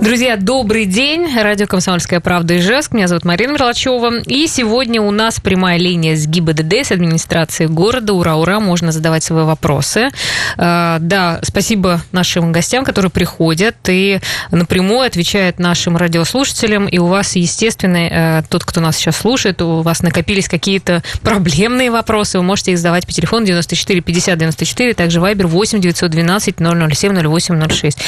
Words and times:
Друзья, 0.00 0.38
добрый 0.38 0.86
день. 0.86 1.28
Радио 1.36 1.66
«Комсомольская 1.66 2.20
правда» 2.20 2.58
Ижевск. 2.58 2.92
Меня 2.92 3.06
зовут 3.06 3.26
Марина 3.26 3.52
Мерлачева. 3.52 4.20
И 4.20 4.46
сегодня 4.46 5.02
у 5.02 5.10
нас 5.10 5.40
прямая 5.40 5.78
линия 5.78 6.16
с 6.16 6.26
ГИБДД, 6.26 6.86
с 6.86 6.90
администрации 6.90 7.66
города. 7.66 8.14
Ура-ура, 8.14 8.60
можно 8.60 8.92
задавать 8.92 9.22
свои 9.22 9.44
вопросы. 9.44 10.08
А, 10.56 10.96
да, 11.00 11.40
спасибо 11.42 12.00
нашим 12.12 12.50
гостям, 12.50 12.82
которые 12.82 13.10
приходят 13.10 13.76
и 13.88 14.20
напрямую 14.50 15.02
отвечают 15.02 15.58
нашим 15.58 15.98
радиослушателям. 15.98 16.86
И 16.88 16.96
у 16.96 17.04
вас, 17.04 17.36
естественно, 17.36 17.98
э, 17.98 18.42
тот, 18.48 18.64
кто 18.64 18.80
нас 18.80 18.96
сейчас 18.96 19.18
слушает, 19.18 19.60
у 19.60 19.82
вас 19.82 20.02
накопились 20.02 20.48
какие-то 20.48 21.02
проблемные 21.20 21.90
вопросы. 21.90 22.38
Вы 22.38 22.44
можете 22.44 22.72
их 22.72 22.78
задавать 22.78 23.06
по 23.06 23.12
телефону 23.12 23.44
94 23.44 24.00
50 24.00 24.38
94, 24.38 24.94
также 24.94 25.20
Вайбер 25.20 25.46
8 25.46 25.78
912 25.78 26.56
007 26.56 27.28
08 27.28 27.68
06. 27.68 27.98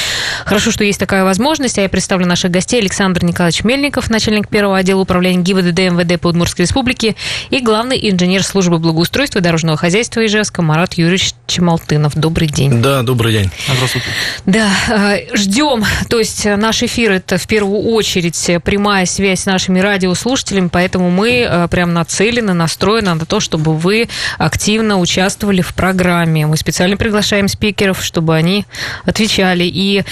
Хорошо, 0.43 0.71
что 0.71 0.83
есть 0.83 0.99
такая 0.99 1.23
возможность 1.23 1.82
я 1.83 1.89
представлю 1.89 2.25
наших 2.25 2.51
гостей. 2.51 2.79
Александр 2.79 3.23
Николаевич 3.23 3.63
Мельников, 3.63 4.09
начальник 4.09 4.47
первого 4.47 4.77
отдела 4.77 5.01
управления 5.01 5.43
ГИБДД 5.43 5.79
МВД 5.91 6.19
по 6.19 6.27
Удмуртской 6.27 6.65
республике 6.65 7.15
и 7.49 7.59
главный 7.59 7.97
инженер 8.09 8.43
службы 8.43 8.79
благоустройства 8.79 9.39
и 9.39 9.41
дорожного 9.41 9.77
хозяйства 9.77 10.25
Ижевска 10.25 10.61
Марат 10.61 10.93
Юрьевич 10.93 11.33
Чемалтынов. 11.47 12.15
Добрый 12.15 12.47
день. 12.47 12.81
Да, 12.81 13.03
добрый 13.03 13.33
день. 13.33 13.51
Здравствуйте. 13.67 14.07
Да, 14.45 14.69
э, 14.89 15.35
ждем. 15.35 15.83
То 16.09 16.19
есть 16.19 16.45
наш 16.45 16.81
эфир– 16.83 17.11
это 17.13 17.37
в 17.37 17.47
первую 17.47 17.81
очередь 17.81 18.49
прямая 18.63 19.05
связь 19.05 19.41
с 19.41 19.45
нашими 19.45 19.79
радиослушателями, 19.79 20.69
поэтому 20.71 21.11
мы 21.11 21.47
э, 21.47 21.67
прям 21.67 21.93
нацелены, 21.93 22.53
настроены 22.53 23.13
на 23.13 23.25
то, 23.25 23.39
чтобы 23.39 23.75
вы 23.75 24.07
активно 24.37 24.99
участвовали 24.99 25.61
в 25.61 25.73
программе. 25.73 26.47
Мы 26.47 26.57
специально 26.57 26.97
приглашаем 26.97 27.47
спикеров, 27.47 28.03
чтобы 28.03 28.35
они 28.35 28.65
отвечали. 29.05 29.63
И, 29.65 30.03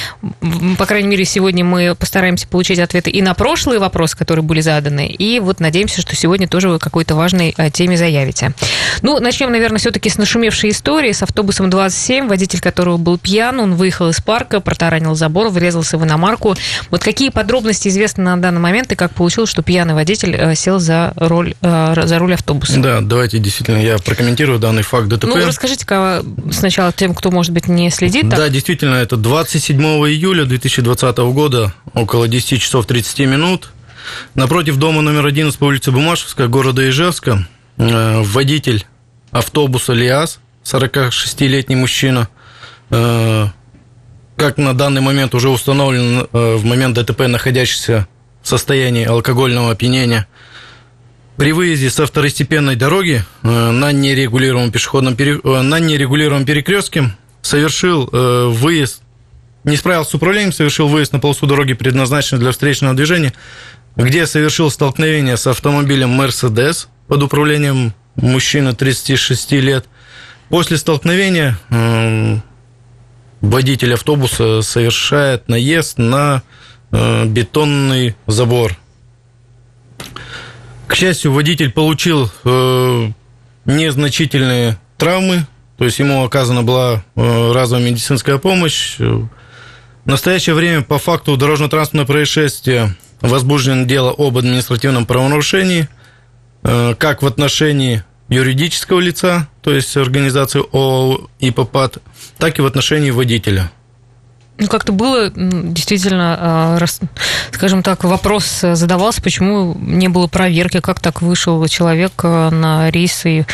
по 0.78 0.86
крайней 0.86 1.08
мере, 1.08 1.26
сегодня 1.26 1.61
сегодня 1.62 1.66
мы 1.66 1.96
постараемся 1.96 2.48
получить 2.48 2.80
ответы 2.80 3.10
и 3.10 3.22
на 3.22 3.34
прошлые 3.34 3.80
вопросы, 3.80 4.18
которые 4.18 4.44
были 4.44 4.62
заданы, 4.62 5.08
и 5.08 5.40
вот 5.40 5.60
надеемся, 5.60 6.02
что 6.02 6.16
сегодня 6.16 6.48
тоже 6.48 6.70
вы 6.70 6.80
какой-то 6.80 7.16
важной 7.16 7.54
э, 7.58 7.70
теме 7.70 7.98
заявите. 7.98 8.54
Ну, 9.02 9.20
начнем, 9.20 9.52
наверное, 9.52 9.78
все-таки 9.78 10.10
с 10.10 10.18
нашумевшей 10.18 10.72
истории, 10.72 11.12
с 11.12 11.24
автобусом 11.24 11.70
27, 11.70 12.28
водитель 12.28 12.62
которого 12.62 12.98
был 12.98 13.18
пьян, 13.18 13.60
он 13.60 13.76
выехал 13.76 14.10
из 14.10 14.22
парка, 14.22 14.60
протаранил 14.60 15.16
забор, 15.16 15.50
врезался 15.50 15.98
в 15.98 16.04
иномарку. 16.04 16.56
Вот 16.90 17.04
какие 17.04 17.30
подробности 17.30 17.88
известны 17.88 18.24
на 18.24 18.38
данный 18.38 18.60
момент, 18.60 18.92
и 18.92 18.96
как 18.96 19.12
получилось, 19.14 19.50
что 19.50 19.62
пьяный 19.62 19.94
водитель 19.94 20.36
э, 20.36 20.56
сел 20.56 20.80
за 20.80 21.14
руль, 21.16 21.54
э, 21.62 21.94
за 22.06 22.20
руль 22.20 22.34
автобуса? 22.34 22.80
Да, 22.80 23.02
давайте 23.02 23.40
действительно 23.40 23.78
я 23.78 23.98
прокомментирую 23.98 24.60
данный 24.60 24.84
факт 24.84 25.08
ДТП. 25.08 25.26
Ну, 25.26 25.48
расскажите-ка 25.48 26.24
сначала 26.52 26.92
тем, 26.92 27.14
кто, 27.14 27.32
может 27.32 27.52
быть, 27.54 27.68
не 27.68 27.90
следит. 27.92 28.30
Так? 28.30 28.40
Да, 28.40 28.50
действительно, 28.50 28.96
это 28.96 29.18
27 29.18 29.82
июля 29.82 30.46
2020 30.46 31.18
года 31.18 31.51
года, 31.52 31.74
около 31.94 32.30
10 32.30 32.62
часов 32.62 32.86
30 32.86 33.20
минут, 33.28 33.72
напротив 34.36 34.78
дома 34.78 35.02
номер 35.02 35.26
11 35.26 35.60
по 35.60 35.66
улице 35.66 35.92
Бумашевская, 35.92 36.48
города 36.48 36.88
Ижевска, 36.90 37.46
э, 37.78 38.22
водитель 38.22 38.86
автобуса 39.32 39.92
ЛиАЗ, 39.92 40.40
46-летний 40.64 41.76
мужчина, 41.76 42.30
э, 42.90 43.48
как 44.38 44.58
на 44.58 44.74
данный 44.74 45.02
момент 45.02 45.36
уже 45.36 45.50
установлен 45.50 46.26
э, 46.32 46.56
в 46.56 46.64
момент 46.64 46.96
ДТП 46.96 47.28
находящийся 47.28 48.08
в 48.42 48.48
состоянии 48.48 49.06
алкогольного 49.06 49.72
опьянения, 49.72 50.28
при 51.36 51.52
выезде 51.52 51.90
со 51.90 52.06
второстепенной 52.06 52.78
дороги 52.78 53.26
на 53.42 53.92
нерегулируемом 53.92 54.72
пешеходном 54.72 55.16
пере... 55.18 55.38
на 55.44 55.80
нерегулируемом 55.80 56.46
перекрестке 56.46 57.14
совершил 57.42 58.10
выезд 58.12 59.02
не 59.64 59.78
справился 59.78 60.12
с 60.12 60.16
управлением, 60.16 60.54
совершил 60.54 60.88
выезд 60.88 61.14
на 61.14 61.20
полосу 61.20 61.46
дороги, 61.46 61.74
предназначенной 61.74 62.42
для 62.42 62.52
встречного 62.52 62.96
движения, 62.96 63.34
где 63.96 64.26
совершил 64.26 64.72
столкновение 64.72 65.38
с 65.38 65.48
автомобилем 65.48 66.20
Mercedes 66.20 66.88
под 67.08 67.24
управлением 67.24 67.94
мужчины 68.16 68.74
36 68.74 69.52
лет. 69.54 69.86
После 70.50 70.78
столкновения 70.78 71.58
водитель 73.42 73.94
автобуса 73.94 74.62
совершает 74.62 75.48
наезд 75.50 75.98
на 75.98 76.44
э, 76.92 77.26
бетонный 77.26 78.16
забор. 78.28 78.78
К 80.88 80.96
счастью, 80.96 81.32
водитель 81.32 81.72
получил 81.72 82.30
э, 82.44 83.12
незначительные 83.66 84.78
травмы, 84.98 85.48
то 85.78 85.86
есть 85.86 86.00
ему 86.00 86.24
оказана 86.24 86.64
была 86.64 87.04
э, 87.16 87.52
разовая 87.54 87.90
медицинская 87.90 88.38
помощь, 88.38 88.98
в 90.06 90.08
настоящее 90.08 90.56
время 90.56 90.82
по 90.82 90.98
факту 90.98 91.38
дорожно-транспортного 91.38 92.06
происшествия 92.06 92.96
возбуждено 93.22 93.86
дело 93.86 94.14
об 94.18 94.38
административном 94.38 95.06
правонарушении, 95.06 95.88
э, 96.64 96.96
как 96.98 97.22
в 97.22 97.28
отношении 97.28 98.04
юридического 98.30 99.00
лица, 99.00 99.48
то 99.62 99.72
есть 99.72 99.96
организации 99.98 100.62
ООО 100.72 101.30
и 101.40 101.52
ПОПАД, 101.52 101.98
так 102.38 102.58
и 102.58 102.62
в 102.62 102.66
отношении 102.66 103.12
водителя. 103.12 103.72
Ну, 104.58 104.68
как-то 104.68 104.92
было 104.92 105.32
действительно, 105.36 106.78
э, 106.80 106.86
скажем 107.52 107.84
так, 107.84 108.04
вопрос 108.04 108.62
задавался, 108.62 109.22
почему 109.22 109.76
не 109.80 110.08
было 110.08 110.28
проверки, 110.28 110.80
как 110.82 111.00
так 111.00 111.22
вышел 111.22 111.66
человек 111.68 112.14
э, 112.24 112.50
на 112.50 112.90
рейс 112.92 113.26
и 113.26 113.46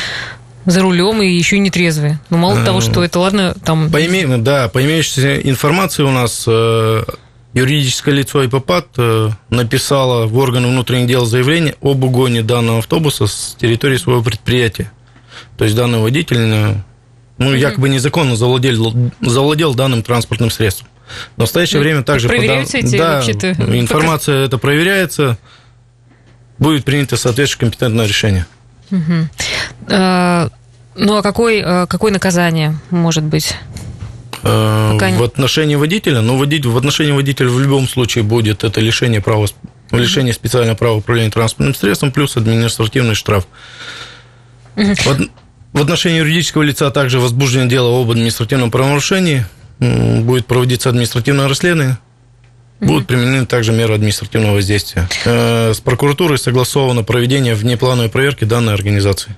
за 0.67 0.81
рулем 0.81 1.21
и 1.21 1.27
еще 1.27 1.55
и 1.55 1.59
не 1.59 1.71
трезвые. 1.71 2.19
Ну, 2.29 2.37
мало 2.37 2.63
того, 2.63 2.81
что 2.81 3.03
это, 3.03 3.19
ладно, 3.19 3.55
там... 3.63 3.89
По 3.89 4.05
име... 4.05 4.37
Да, 4.37 4.67
по 4.67 4.83
имеющейся 4.83 5.39
информации 5.39 6.03
у 6.03 6.11
нас 6.11 6.43
э, 6.45 7.03
юридическое 7.53 8.13
лицо 8.13 8.43
ИППАД 8.43 8.87
э, 8.97 9.29
написало 9.49 10.27
в 10.27 10.37
органы 10.37 10.67
внутренних 10.67 11.07
дел 11.07 11.25
заявление 11.25 11.75
об 11.81 12.03
угоне 12.03 12.43
данного 12.43 12.79
автобуса 12.79 13.27
с 13.27 13.55
территории 13.57 13.95
своего 13.95 14.21
предприятия. 14.21 14.91
То 15.57 15.63
есть 15.63 15.75
данный 15.75 15.99
водитель, 15.99 16.37
э, 16.37 16.73
ну, 17.37 17.53
якобы 17.53 17.87
незаконно 17.87 18.35
завладел, 18.35 18.93
завладел 19.21 19.73
данным 19.73 20.03
транспортным 20.03 20.51
средством. 20.51 20.89
В 21.37 21.39
настоящее 21.39 21.79
ну, 21.79 21.85
время 21.85 22.03
также... 22.03 22.27
Проверяются 22.27 22.79
эти 22.79 22.97
да, 22.97 23.21
информация 23.21 24.43
это 24.43 24.57
проверяется, 24.57 25.37
будет 26.59 26.83
принято 26.83 27.15
соответствующее 27.15 27.61
компетентное 27.61 28.05
решение. 28.05 28.45
Угу. 28.91 30.49
Ну, 30.97 31.17
а 31.17 31.21
какой, 31.21 31.61
э, 31.63 31.85
какое 31.87 32.11
наказание 32.11 32.75
может 32.89 33.23
быть? 33.23 33.53
Э, 34.43 34.93
Пока... 34.93 35.11
В 35.11 35.23
отношении 35.23 35.75
водителя, 35.75 36.21
ну, 36.21 36.37
водитель, 36.37 36.69
в 36.69 36.77
отношении 36.77 37.11
водителя 37.11 37.49
в 37.49 37.59
любом 37.59 37.87
случае 37.87 38.23
будет 38.23 38.63
это 38.63 38.81
лишение 38.81 39.21
права, 39.21 39.47
лишение 39.91 40.33
специального 40.33 40.75
права 40.75 40.95
управления 40.95 41.29
транспортным 41.29 41.75
средством 41.75 42.11
плюс 42.11 42.35
административный 42.35 43.13
штраф. 43.13 43.47
В, 44.75 45.27
в 45.73 45.81
отношении 45.81 46.17
юридического 46.17 46.63
лица 46.63 46.89
также 46.89 47.19
возбуждено 47.19 47.65
дело 47.65 48.01
об 48.01 48.09
административном 48.09 48.71
правонарушении, 48.71 49.45
будет 49.79 50.47
проводиться 50.47 50.89
административное 50.89 51.47
расследование, 51.47 51.99
Будут 52.79 53.07
применены 53.07 53.45
также 53.45 53.71
меры 53.71 53.95
административного 53.95 54.55
воздействия. 54.55 55.07
Э, 55.25 55.73
с 55.73 55.79
прокуратурой 55.79 56.37
согласовано 56.37 57.03
проведение 57.03 57.55
внеплановой 57.55 58.09
проверки 58.09 58.43
данной 58.43 58.73
организации. 58.73 59.35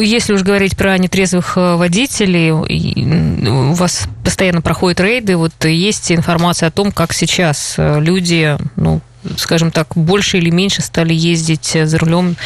Если 0.00 0.34
уж 0.34 0.42
говорить 0.42 0.76
про 0.76 0.98
нетрезвых 0.98 1.56
э, 1.56 1.76
водителей, 1.76 2.50
у 2.50 3.72
вас 3.72 4.06
постоянно 4.22 4.60
проходят 4.60 5.00
рейды, 5.00 5.36
вот 5.36 5.64
есть 5.64 6.12
информация 6.12 6.68
о 6.68 6.72
том, 6.72 6.92
как 6.92 7.14
сейчас 7.14 7.76
э, 7.78 8.00
люди, 8.00 8.58
ну, 8.76 9.00
скажем 9.38 9.70
так, 9.70 9.88
больше 9.94 10.36
или 10.36 10.50
меньше 10.50 10.82
стали 10.82 11.14
ездить 11.14 11.76
за 11.84 11.98
рулем 11.98 12.36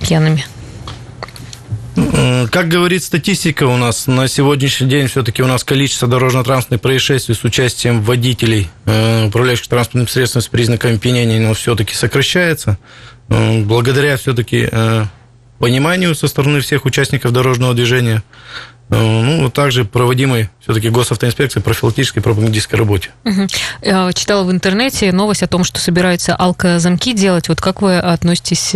пьяными? 0.00 0.46
Как 1.94 2.68
говорит 2.68 3.04
статистика 3.04 3.64
у 3.64 3.76
нас, 3.76 4.06
на 4.06 4.26
сегодняшний 4.26 4.88
день 4.88 5.06
все-таки 5.06 5.42
у 5.42 5.46
нас 5.46 5.62
количество 5.62 6.08
дорожно-транспортных 6.08 6.80
происшествий 6.80 7.34
с 7.36 7.44
участием 7.44 8.02
водителей, 8.02 8.68
э, 8.84 9.26
управляющих 9.26 9.68
транспортным 9.68 10.08
средством 10.08 10.42
с 10.42 10.48
признаками 10.48 10.96
опьянения, 10.96 11.38
но 11.40 11.54
все-таки 11.54 11.94
сокращается. 11.94 12.78
Э, 13.28 13.62
благодаря 13.62 14.16
все-таки 14.16 14.68
э, 14.70 15.04
пониманию 15.58 16.14
со 16.14 16.26
стороны 16.26 16.60
всех 16.60 16.84
участников 16.84 17.32
дорожного 17.32 17.74
движения, 17.74 18.22
ну, 19.02 19.50
также 19.50 19.84
проводимой 19.84 20.48
все-таки 20.60 20.88
госавтоинспекции 20.88 21.60
профилактической 21.60 22.20
пропагандистской 22.20 22.78
работе. 22.78 23.10
Угу. 23.24 23.46
Я 23.82 24.12
читала 24.12 24.44
в 24.44 24.50
интернете 24.50 25.12
новость 25.12 25.42
о 25.42 25.46
том, 25.46 25.64
что 25.64 25.80
собираются 25.80 26.34
алкозамки 26.34 27.12
делать. 27.12 27.48
Вот 27.48 27.60
как 27.60 27.82
вы 27.82 27.98
относитесь 27.98 28.74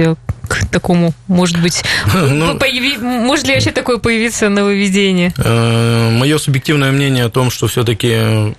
к 0.48 0.66
такому, 0.66 1.12
может 1.26 1.60
быть, 1.60 1.82
ну, 2.14 2.58
появи... 2.58 2.96
может 2.98 3.46
ли 3.46 3.54
вообще 3.54 3.70
такое 3.70 3.98
появиться 3.98 4.48
нововведение? 4.48 5.32
Э, 5.36 6.10
Мое 6.10 6.38
субъективное 6.38 6.90
мнение 6.90 7.24
о 7.24 7.30
том, 7.30 7.50
что 7.50 7.66
все-таки 7.66 8.54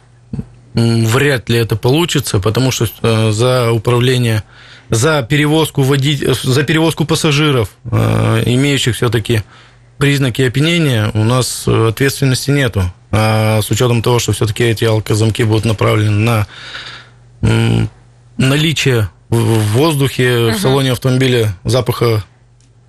вряд 0.73 1.49
ли 1.49 1.57
это 1.57 1.75
получится, 1.75 2.39
потому 2.39 2.71
что 2.71 2.87
э, 3.01 3.31
за 3.31 3.71
управление, 3.71 4.43
за 4.89 5.25
перевозку 5.27 5.81
водить, 5.81 6.19
за 6.19 6.63
перевозку 6.63 7.05
пассажиров, 7.05 7.71
э, 7.91 8.43
имеющих 8.45 8.95
все-таки 8.95 9.43
признаки 9.99 10.41
опьянения, 10.41 11.11
у 11.13 11.23
нас 11.23 11.67
ответственности 11.67 12.49
нету. 12.49 12.91
А 13.11 13.61
с 13.61 13.69
учетом 13.69 14.01
того, 14.01 14.17
что 14.17 14.31
все-таки 14.31 14.63
эти 14.63 14.85
алкозамки 14.85 15.43
будут 15.43 15.65
направлены 15.65 16.45
на 17.41 17.87
наличие 18.37 19.09
в 19.29 19.59
воздухе, 19.73 20.37
угу. 20.37 20.57
в 20.57 20.59
салоне 20.59 20.93
автомобиля 20.93 21.55
запаха 21.63 22.23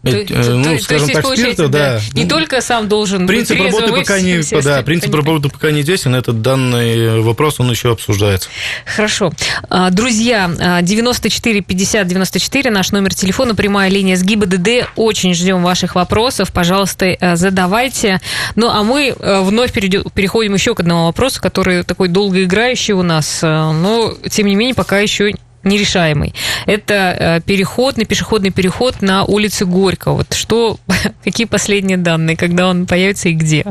то, 0.02 0.08
э, 0.08 0.55
ну, 0.55 0.76
то, 0.76 0.82
скажем 0.82 1.08
то 1.08 1.14
так, 1.14 1.26
спирта, 1.26 1.69
да. 1.69 2.00
Не 2.14 2.25
только 2.25 2.62
сам 2.62 2.88
должен 2.88 3.26
принцип 3.26 3.58
быть 3.58 3.67
работы 3.67 3.93
пока 3.93 4.20
не, 4.20 4.41
да, 4.62 4.82
принцип 4.82 5.14
работы 5.14 5.50
пока 5.50 5.70
не 5.70 5.82
известен, 5.82 6.14
этот 6.14 6.41
данный 6.41 7.20
вопрос, 7.20 7.61
он 7.61 7.70
еще 7.70 7.93
обсуждается. 7.93 8.49
Хорошо. 8.87 9.31
А, 9.69 9.91
друзья, 9.91 10.81
94 10.82 11.61
50 11.61 12.06
94, 12.06 12.70
наш 12.70 12.93
номер 12.93 13.14
телефона, 13.14 13.55
прямая 13.55 13.91
линия 13.91 14.17
с 14.17 14.23
ГИБДД. 14.23 14.88
Очень 14.97 15.35
ждем 15.35 15.62
ваших 15.62 15.94
вопросов. 15.94 16.50
Пожалуйста, 16.52 17.06
э, 17.06 17.37
задавайте. 17.37 18.20
Ну, 18.56 18.70
а 18.70 18.82
мы 18.82 19.14
э, 19.19 19.41
вновь 19.43 19.73
переходим 19.73 20.55
еще 20.55 20.75
к 20.75 20.81
одному 20.81 21.06
вопросу, 21.06 21.43
который 21.43 21.85
такой 21.85 22.08
долгоиграющий 22.08 22.94
у 22.94 23.02
нас, 23.02 23.41
но, 23.43 24.14
тем 24.31 24.47
не 24.47 24.55
менее, 24.55 24.75
пока 24.75 24.99
еще 24.99 25.35
нерешаемый. 25.62 26.34
Это 26.66 26.94
э, 26.94 27.40
переход 27.42 27.96
на 27.96 28.04
пешеходный 28.04 28.50
переход 28.50 29.02
на 29.02 29.24
улице 29.24 29.66
Горького. 29.66 30.16
Вот 30.18 30.34
что, 30.34 30.78
какие 31.24 31.46
последние 31.46 31.96
данные, 31.96 32.36
когда 32.36 32.68
он 32.68 32.86
появится 32.86 33.28
и 33.28 33.32
где? 33.32 33.64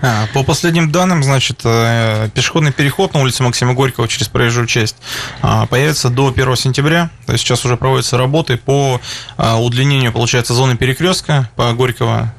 А, 0.00 0.26
по 0.32 0.42
последним 0.42 0.92
данным, 0.92 1.22
значит, 1.22 1.60
э, 1.64 2.28
пешеходный 2.34 2.72
переход 2.72 3.14
на 3.14 3.20
улице 3.20 3.42
Максима 3.42 3.74
Горького 3.74 4.06
через 4.06 4.28
проезжую 4.28 4.66
часть 4.66 4.96
а, 5.42 5.66
появится 5.66 6.10
до 6.10 6.28
1 6.28 6.56
сентября. 6.56 7.10
То 7.26 7.32
есть 7.32 7.44
сейчас 7.44 7.64
уже 7.64 7.76
проводятся 7.76 8.18
работы 8.18 8.56
по 8.56 9.00
а, 9.36 9.60
удлинению, 9.60 10.12
получается, 10.12 10.54
зоны 10.54 10.76
перекрестка 10.76 11.50
по 11.56 11.72
Горького 11.72 12.32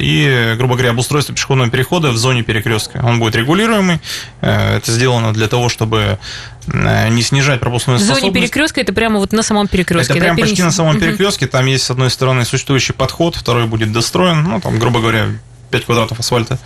и, 0.00 0.54
грубо 0.56 0.74
говоря, 0.74 0.90
обустройство 0.90 1.34
пешеходного 1.34 1.70
перехода 1.70 2.10
в 2.10 2.16
зоне 2.16 2.42
перекрестка. 2.42 3.00
Он 3.04 3.18
будет 3.18 3.36
регулируемый. 3.36 4.00
Э, 4.40 4.76
это 4.76 4.92
сделано 4.92 5.32
для 5.32 5.48
того, 5.48 5.68
чтобы 5.68 6.18
не 6.72 7.22
снижать 7.22 7.60
пропускную 7.60 7.98
способность. 7.98 8.22
В 8.22 8.26
зоне 8.26 8.40
перекрестка 8.40 8.80
это 8.80 8.92
прямо 8.92 9.18
вот 9.18 9.32
на 9.32 9.42
самом 9.42 9.68
перекрестке. 9.68 10.12
Это 10.12 10.20
да, 10.20 10.26
прямо 10.26 10.38
почти 10.40 10.62
на 10.62 10.72
самом 10.72 10.98
перекрестке. 10.98 11.46
Там 11.46 11.66
есть, 11.66 11.84
с 11.84 11.90
одной 11.90 12.10
стороны, 12.10 12.44
существующий 12.44 12.92
подход, 12.92 13.36
второй 13.36 13.66
будет 13.66 13.92
достроен, 13.92 14.42
ну, 14.42 14.60
там, 14.60 14.78
грубо 14.78 15.00
говоря, 15.00 15.26
5 15.70 15.84
квадратов 15.84 16.20
асфальта. 16.20 16.58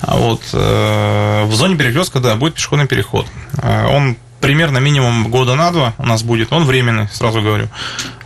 А 0.00 0.16
вот 0.16 0.42
э, 0.52 1.44
в 1.44 1.54
зоне 1.54 1.76
перекрестка, 1.76 2.20
да, 2.20 2.36
будет 2.36 2.54
пешеходный 2.54 2.86
переход. 2.86 3.26
Э, 3.60 3.86
он 3.86 4.16
примерно 4.40 4.78
минимум 4.78 5.30
года 5.30 5.54
на 5.56 5.70
два 5.72 5.94
у 5.98 6.06
нас 6.06 6.22
будет, 6.22 6.52
он 6.52 6.64
временный, 6.64 7.08
сразу 7.08 7.42
говорю. 7.42 7.68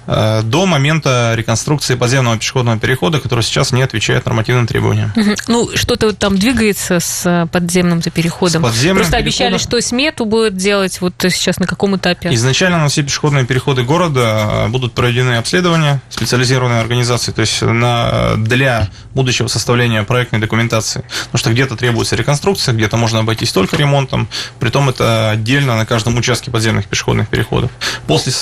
Э, 0.07 0.43
до 0.43 0.67
момента 0.67 1.35
реконструкции 1.37 1.95
подземного 1.95 2.37
пешеходного 2.37 2.79
перехода, 2.79 3.21
который 3.21 3.43
сейчас 3.43 3.73
не 3.73 3.83
отвечает 3.83 4.27
нормативным 4.27 4.67
требованиям. 4.67 5.13
Угу. 5.17 5.35
Ну, 5.49 5.71
что-то 5.75 6.13
там 6.13 6.39
двигается 6.39 6.99
с 6.99 7.23
э, 7.25 7.47
подземным-то 7.47 8.11
переходом. 8.11 8.63
С 8.63 8.67
подземным 8.67 8.97
Просто 8.97 9.23
переходом... 9.23 9.47
обещали, 9.47 9.59
что 9.59 9.81
смету 9.81 10.25
будут 10.25 10.57
делать, 10.57 11.01
вот 11.01 11.15
сейчас 11.19 11.59
на 11.59 11.67
каком 11.67 11.97
этапе? 11.97 12.35
Изначально 12.35 12.79
на 12.79 12.89
все 12.89 13.03
пешеходные 13.03 13.45
переходы 13.45 13.85
города 13.85 14.65
э, 14.67 14.69
будут 14.69 14.93
проведены 14.93 15.37
обследования 15.37 16.03
специализированной 16.11 16.81
организации, 16.81 17.33
то 17.33 17.41
есть 17.41 17.63
на, 17.63 18.35
для 18.37 18.89
будущего 19.15 19.47
составления 19.47 20.03
проектной 20.03 20.41
документации. 20.41 21.05
Потому 21.25 21.39
что 21.39 21.51
где-то 21.51 21.77
требуется 21.77 22.17
реконструкция, 22.17 22.75
где-то 22.75 22.97
можно 22.97 23.21
обойтись 23.21 23.53
только 23.53 23.77
ремонтом, 23.77 24.29
притом 24.59 24.89
это 24.89 25.31
отдельно 25.31 25.77
на 25.77 25.87
каждом 25.87 26.17
участке 26.17 26.51
подземных 26.51 26.87
пешеходных 26.87 27.29
переходов. 27.29 27.71
После 28.07 28.33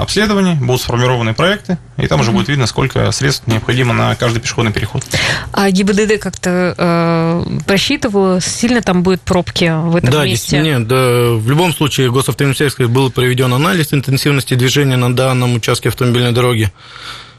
обследований 0.00 0.54
будут 0.72 0.82
сформированы 0.82 1.34
проекты, 1.34 1.78
и 1.98 2.06
там 2.06 2.18
mm-hmm. 2.18 2.22
уже 2.22 2.32
будет 2.32 2.48
видно, 2.48 2.66
сколько 2.66 3.12
средств 3.12 3.46
необходимо 3.46 3.92
на 3.92 4.14
каждый 4.16 4.40
пешеходный 4.40 4.72
переход. 4.72 5.04
А 5.52 5.70
ГИБДД 5.70 6.18
как-то 6.18 6.74
э, 6.76 7.44
просчитывала, 7.66 8.40
сильно 8.40 8.80
там 8.80 9.02
будет 9.02 9.20
пробки 9.20 9.70
в 9.70 9.96
этом 9.96 10.10
да, 10.10 10.24
месте? 10.24 10.60
Нет, 10.60 10.88
да, 10.88 11.32
в 11.34 11.48
любом 11.48 11.74
случае 11.74 12.10
госавтоинспекцией 12.10 12.88
был 12.88 13.10
проведен 13.10 13.52
анализ 13.52 13.92
интенсивности 13.92 14.54
движения 14.54 14.96
на 14.96 15.14
данном 15.14 15.54
участке 15.54 15.90
автомобильной 15.90 16.32
дороги. 16.32 16.72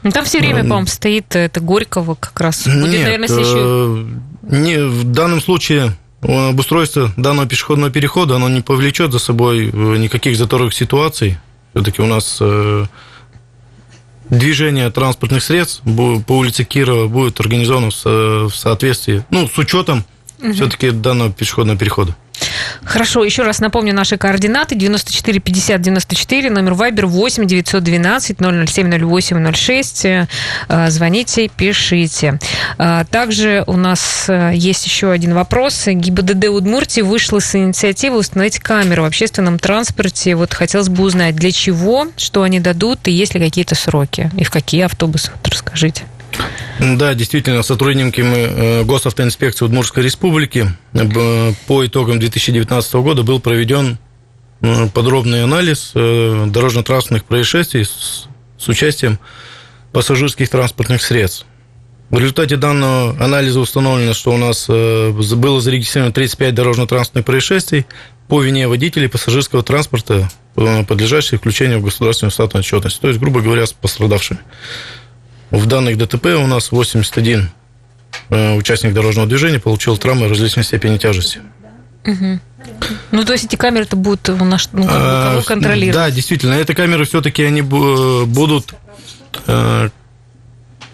Ну, 0.04 0.10
там 0.10 0.24
все 0.24 0.38
время, 0.38 0.62
по-моему, 0.62 0.86
стоит 0.86 1.34
это 1.34 1.60
Горького 1.60 2.14
как 2.14 2.38
раз. 2.38 2.64
Будет, 2.64 2.90
Нет, 2.90 3.04
наверное, 3.04 3.28
следующий... 3.28 4.20
не, 4.42 4.76
в 4.86 5.04
данном 5.04 5.40
случае 5.40 5.92
обустройство 6.22 7.12
данного 7.16 7.48
пешеходного 7.48 7.90
перехода, 7.90 8.36
оно 8.36 8.48
не 8.48 8.60
повлечет 8.60 9.12
за 9.12 9.18
собой 9.18 9.70
э, 9.70 9.96
никаких 9.96 10.36
заторных 10.36 10.74
ситуаций. 10.74 11.38
Все-таки 11.74 12.02
у 12.02 12.06
нас 12.06 12.38
э, 12.40 12.84
движение 14.38 14.90
транспортных 14.90 15.42
средств 15.42 15.82
по 16.26 16.36
улице 16.36 16.64
Кирова 16.64 17.08
будет 17.08 17.40
организовано 17.40 17.90
в 17.90 18.54
соответствии, 18.54 19.24
ну, 19.30 19.48
с 19.48 19.56
учетом 19.58 20.04
угу. 20.42 20.52
все-таки 20.52 20.90
данного 20.90 21.32
пешеходного 21.32 21.78
перехода. 21.78 22.16
Хорошо, 22.84 23.24
еще 23.24 23.42
раз 23.42 23.60
напомню 23.60 23.94
наши 23.94 24.16
координаты. 24.16 24.74
94 24.74 25.40
50 25.40 25.80
94, 25.80 26.50
номер 26.50 26.74
Вайбер 26.74 27.06
8 27.06 27.46
912 27.46 28.38
007 28.38 29.06
08 29.06 29.52
06. 29.52 30.06
Звоните, 30.88 31.48
пишите. 31.48 32.38
А, 32.78 33.04
также 33.04 33.64
у 33.66 33.76
нас 33.76 34.26
э, 34.28 34.52
есть 34.54 34.84
еще 34.86 35.10
один 35.10 35.34
вопрос. 35.34 35.84
ГИБДД 35.86 36.48
Удмуртии 36.48 37.00
вышла 37.00 37.38
с 37.38 37.54
инициативы 37.54 38.18
установить 38.18 38.58
камеры 38.58 39.02
в 39.02 39.06
общественном 39.06 39.58
транспорте. 39.58 40.34
Вот 40.34 40.52
хотелось 40.54 40.88
бы 40.88 41.04
узнать, 41.04 41.36
для 41.36 41.52
чего, 41.52 42.08
что 42.16 42.42
они 42.42 42.60
дадут, 42.60 43.06
и 43.08 43.12
есть 43.12 43.34
ли 43.34 43.40
какие-то 43.40 43.74
сроки, 43.74 44.30
и 44.36 44.44
в 44.44 44.50
какие 44.50 44.82
автобусы. 44.82 45.32
Вот 45.34 45.48
расскажите. 45.52 46.04
Да, 46.80 47.14
действительно, 47.14 47.62
сотрудники 47.62 48.20
мы 48.20 48.36
э, 48.36 48.84
Госавтоинспекции 48.84 49.64
Удмуртской 49.64 50.02
Республики 50.02 50.68
э, 50.92 51.52
по 51.66 51.86
итогам 51.86 52.18
2019 52.18 52.94
года 52.94 53.22
был 53.22 53.40
проведен 53.40 53.98
э, 54.60 54.88
подробный 54.88 55.44
анализ 55.44 55.92
дорожно-транспортных 55.94 57.24
происшествий 57.24 57.84
с, 57.84 58.26
с 58.58 58.68
участием 58.68 59.18
пассажирских 59.92 60.48
транспортных 60.48 61.02
средств. 61.02 61.46
В 62.10 62.18
результате 62.18 62.56
данного 62.56 63.16
анализа 63.24 63.60
установлено, 63.60 64.12
что 64.12 64.32
у 64.32 64.36
нас 64.36 64.68
было 64.68 65.60
зарегистрировано 65.60 66.12
35 66.12 66.54
дорожно-транспортных 66.54 67.24
происшествий 67.24 67.86
по 68.28 68.42
вине 68.42 68.68
водителей 68.68 69.08
пассажирского 69.08 69.62
транспорта, 69.62 70.28
подлежащих 70.54 71.40
включению 71.40 71.80
в 71.80 71.84
государственную 71.84 72.30
статус 72.30 72.60
отчетности, 72.60 73.00
то 73.00 73.08
есть, 73.08 73.18
грубо 73.20 73.40
говоря, 73.40 73.66
с 73.66 73.72
пострадавшими. 73.72 74.38
В 75.54 75.66
данных 75.66 75.96
ДТП 75.96 76.26
у 76.34 76.48
нас 76.48 76.72
81 76.72 77.48
э, 78.30 78.54
участник 78.54 78.92
дорожного 78.92 79.28
движения 79.28 79.60
получил 79.60 79.96
травмы 79.96 80.28
различной 80.28 80.64
степени 80.64 80.98
тяжести. 80.98 81.42
Угу. 82.04 82.40
Ну, 83.12 83.24
то 83.24 83.32
есть 83.32 83.44
эти 83.44 83.54
камеры-то 83.54 83.94
будут 83.94 84.28
у 84.30 84.44
нас 84.44 84.68
ну, 84.72 84.84
кого 84.84 85.42
контролировать? 85.42 85.94
Да, 85.94 86.10
действительно, 86.10 86.54
эти 86.54 86.74
камеры 86.74 87.04
все-таки 87.04 87.44
они 87.44 87.62
будут 87.62 88.74
э, 89.46 89.90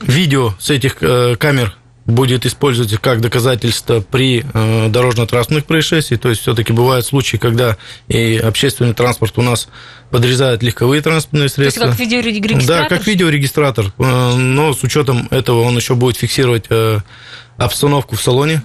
видео 0.03 0.55
с 0.59 0.69
этих 0.69 0.97
э, 1.01 1.37
камер 1.37 1.75
будет 2.07 2.47
использоваться 2.47 2.99
как 2.99 3.21
доказательство 3.21 4.01
при 4.01 4.45
э, 4.53 4.89
дорожно-транспортных 4.89 5.65
происшествиях. 5.67 6.21
То 6.21 6.29
есть 6.31 6.43
все-таки 6.43 6.73
бывают 6.73 7.07
случаи, 7.07 7.37
когда 7.37 7.77
и 8.09 8.37
общественный 8.37 8.95
транспорт 8.95 9.35
у 9.37 9.43
нас 9.43 9.69
подрезает 10.11 10.63
легковые 10.63 11.03
транспортные 11.03 11.49
средства. 11.49 11.83
То 11.83 11.89
есть 11.89 11.99
как 11.99 12.07
видеорегистратор? 12.07 12.67
Да, 12.67 12.89
как 12.89 13.07
видеорегистратор. 13.07 13.93
Э, 13.99 14.35
но 14.37 14.73
с 14.73 14.83
учетом 14.83 15.29
этого 15.31 15.61
он 15.63 15.77
еще 15.77 15.95
будет 15.95 16.17
фиксировать 16.17 16.67
э, 16.71 16.99
обстановку 17.57 18.17
в 18.17 18.23
салоне 18.23 18.63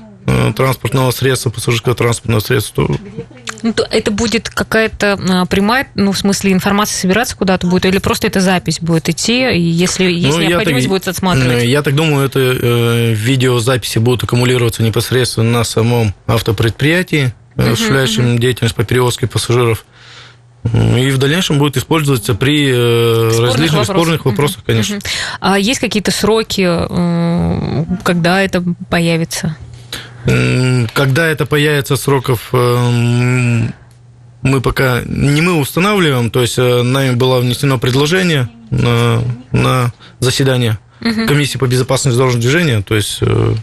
транспортного 0.56 1.12
средства, 1.12 1.50
пассажирского 1.50 1.96
транспортного 1.96 2.40
средства. 2.40 2.88
Ну, 3.62 3.74
это 3.92 4.12
будет 4.12 4.50
какая-то 4.50 5.20
а, 5.30 5.46
прямая, 5.46 5.88
ну, 5.96 6.12
в 6.12 6.18
смысле, 6.18 6.52
информация 6.52 7.00
собираться 7.00 7.36
куда-то 7.36 7.68
будет, 7.68 7.86
или 7.86 7.98
просто 8.00 8.28
эта 8.28 8.40
запись 8.40 8.80
будет 8.80 9.10
идти, 9.10 9.52
и 9.52 9.60
если 9.60 10.06
есть 10.06 10.38
ну, 10.38 10.44
необходимость, 10.44 10.86
так, 10.86 10.92
будет 10.92 11.08
отсматривать? 11.08 11.64
Я 11.64 11.82
так 11.82 11.96
думаю, 11.96 12.26
это 12.26 12.40
э, 12.40 13.14
видеозаписи 13.14 14.00
будут 14.00 14.24
аккумулироваться 14.24 14.84
непосредственно 14.84 15.52
на 15.52 15.64
самом 15.64 16.14
автопредприятии, 16.28 17.34
uh-huh, 17.56 17.72
осуществляющем 17.74 18.36
uh-huh. 18.36 18.40
деятельность 18.40 18.76
по 18.76 18.84
перевозке 18.84 19.28
пассажиров. 19.28 19.86
И 20.74 21.12
в 21.12 21.18
дальнейшем 21.20 21.60
будет 21.60 21.78
использоваться 21.78 22.34
при 22.34 22.72
э, 22.74 23.32
спорных 23.32 23.54
различных 23.54 23.72
вопросах. 23.72 23.96
спорных 23.96 24.26
вопросах, 24.26 24.64
конечно. 24.66 25.00
А 25.40 25.60
есть 25.60 25.80
какие-то 25.80 26.12
сроки, 26.12 26.66
э, 26.68 27.86
когда 28.04 28.42
это 28.42 28.64
появится? 28.90 29.56
Когда 30.26 31.28
это 31.28 31.46
появится 31.46 31.96
сроков, 31.96 32.50
э, 32.52 33.70
мы 34.42 34.62
пока 34.62 35.02
не 35.06 35.42
мы 35.42 35.60
устанавливаем, 35.60 36.32
то 36.32 36.42
есть 36.42 36.58
э, 36.58 36.82
нами 36.82 37.16
было 37.16 37.40
внесено 37.40 37.78
предложение 37.78 38.50
на, 38.72 39.22
на 39.52 39.94
заседание 40.20 40.80
угу. 41.02 41.28
комиссии 41.28 41.58
по 41.58 41.68
безопасности 41.68 42.18
дорожного 42.18 42.42
движения, 42.42 42.82
то 42.82 42.96
есть 42.96 43.20
э, 43.22 43.56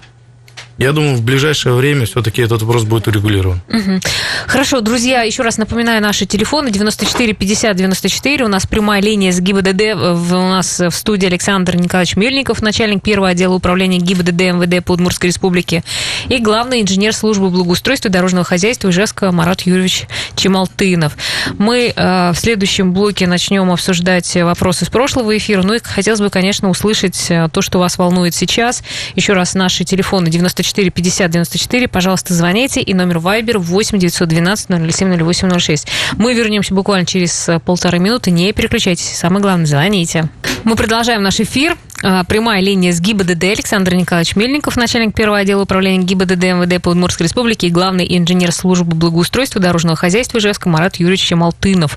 Я 0.79 0.93
думаю, 0.93 1.17
в 1.17 1.23
ближайшее 1.23 1.75
время 1.75 2.07
все-таки 2.07 2.43
этот 2.43 2.63
вопрос 2.63 2.85
будет 2.85 3.07
урегулирован. 3.07 3.61
Угу. 3.69 4.01
Хорошо, 4.47 4.81
друзья, 4.81 5.23
еще 5.23 5.43
раз 5.43 5.59
напоминаю 5.59 6.03
наши 6.03 6.27
телефоны 6.27 6.71
94 6.71 7.35
50 7.35 7.77
94. 7.77 8.45
У 8.45 8.49
нас 8.49 8.67
прямая 8.67 9.03
линия 9.03 9.33
с 9.33 9.41
ГИБДД. 9.41 9.95
У 9.95 10.37
нас 10.37 10.81
в 10.81 10.91
студии 10.91 11.27
Александр 11.27 11.77
Николаевич 11.77 12.17
Мельников, 12.17 12.63
начальник 12.63 13.03
первого 13.03 13.29
отдела 13.29 13.55
управления 13.55 13.99
ГИБДД 13.99 14.41
МВД 14.53 14.85
по 14.85 14.97
республике, 14.97 15.85
и 16.29 16.39
главный 16.39 16.81
инженер 16.81 17.15
службы 17.15 17.51
благоустройства 17.51 18.09
и 18.09 18.13
дорожного 18.13 18.45
хозяйства 18.45 18.91
Ижевска 18.91 19.31
Марат 19.31 19.63
Юрьевич 19.63 20.07
Чемалтынов. 20.37 21.17
Мы 21.59 21.93
э, 21.95 22.33
в 22.33 22.37
следующем 22.37 22.93
блоке 22.93 23.27
начнем 23.27 23.71
обсуждать 23.71 24.35
вопросы 24.37 24.85
с 24.85 24.89
прошлого 24.89 25.37
эфира. 25.37 25.63
Ну 25.63 25.75
и 25.75 25.79
хотелось 25.83 26.21
бы, 26.21 26.31
конечно, 26.31 26.69
услышать 26.71 27.27
э, 27.31 27.49
то, 27.53 27.63
что 27.63 27.79
вас 27.79 27.99
волнует 27.99 28.35
сейчас. 28.35 28.83
Еще 29.15 29.33
раз 29.35 29.55
наши 29.55 29.85
телефоны 29.85 30.31
94 30.31 30.62
50 30.63 31.31
94. 31.31 31.89
Пожалуйста, 31.89 32.35
звоните. 32.35 32.81
И 32.81 32.95
номер 32.95 33.19
Viber 33.19 33.59
8 33.59 33.99
912 33.99 34.69
007 34.93 35.33
0806. 35.33 35.89
Мы 36.17 36.35
вернемся 36.35 36.75
буквально 36.75 37.07
через 37.07 37.49
э, 37.49 37.59
полторы 37.61 37.99
минуты. 37.99 38.31
Не 38.31 38.53
переключайтесь. 38.53 39.17
Самое 39.17 39.43
главное, 39.43 39.67
звоните. 39.67 40.29
Мы 40.65 40.77
продолжаем 40.77 41.23
наш 41.23 41.41
эфир. 41.41 41.77
А, 42.05 42.25
прямая 42.25 42.61
линия 42.61 42.93
с 42.93 43.01
ГИБДД 43.01 43.45
Александр 43.45 43.95
Николаевич 43.95 44.35
Мельников, 44.35 44.77
начальник 44.77 45.15
первого 45.15 45.39
отдела 45.39 45.63
управления 45.63 46.05
ГИБДД 46.05 46.43
МВД 46.45 46.83
по 46.83 46.91
Удмуртской 46.91 47.27
республике 47.27 47.69
и 47.69 47.71
главный 47.71 48.07
инженер 48.19 48.51
службы 48.51 48.97
благоустройства 48.97 49.61
дорожного 49.61 49.97
хозяйства 49.97 50.39
Ижевска 50.39 50.69
Марат 50.69 50.97
Юрьевич 50.97 51.31
Малтынов. 51.33 51.97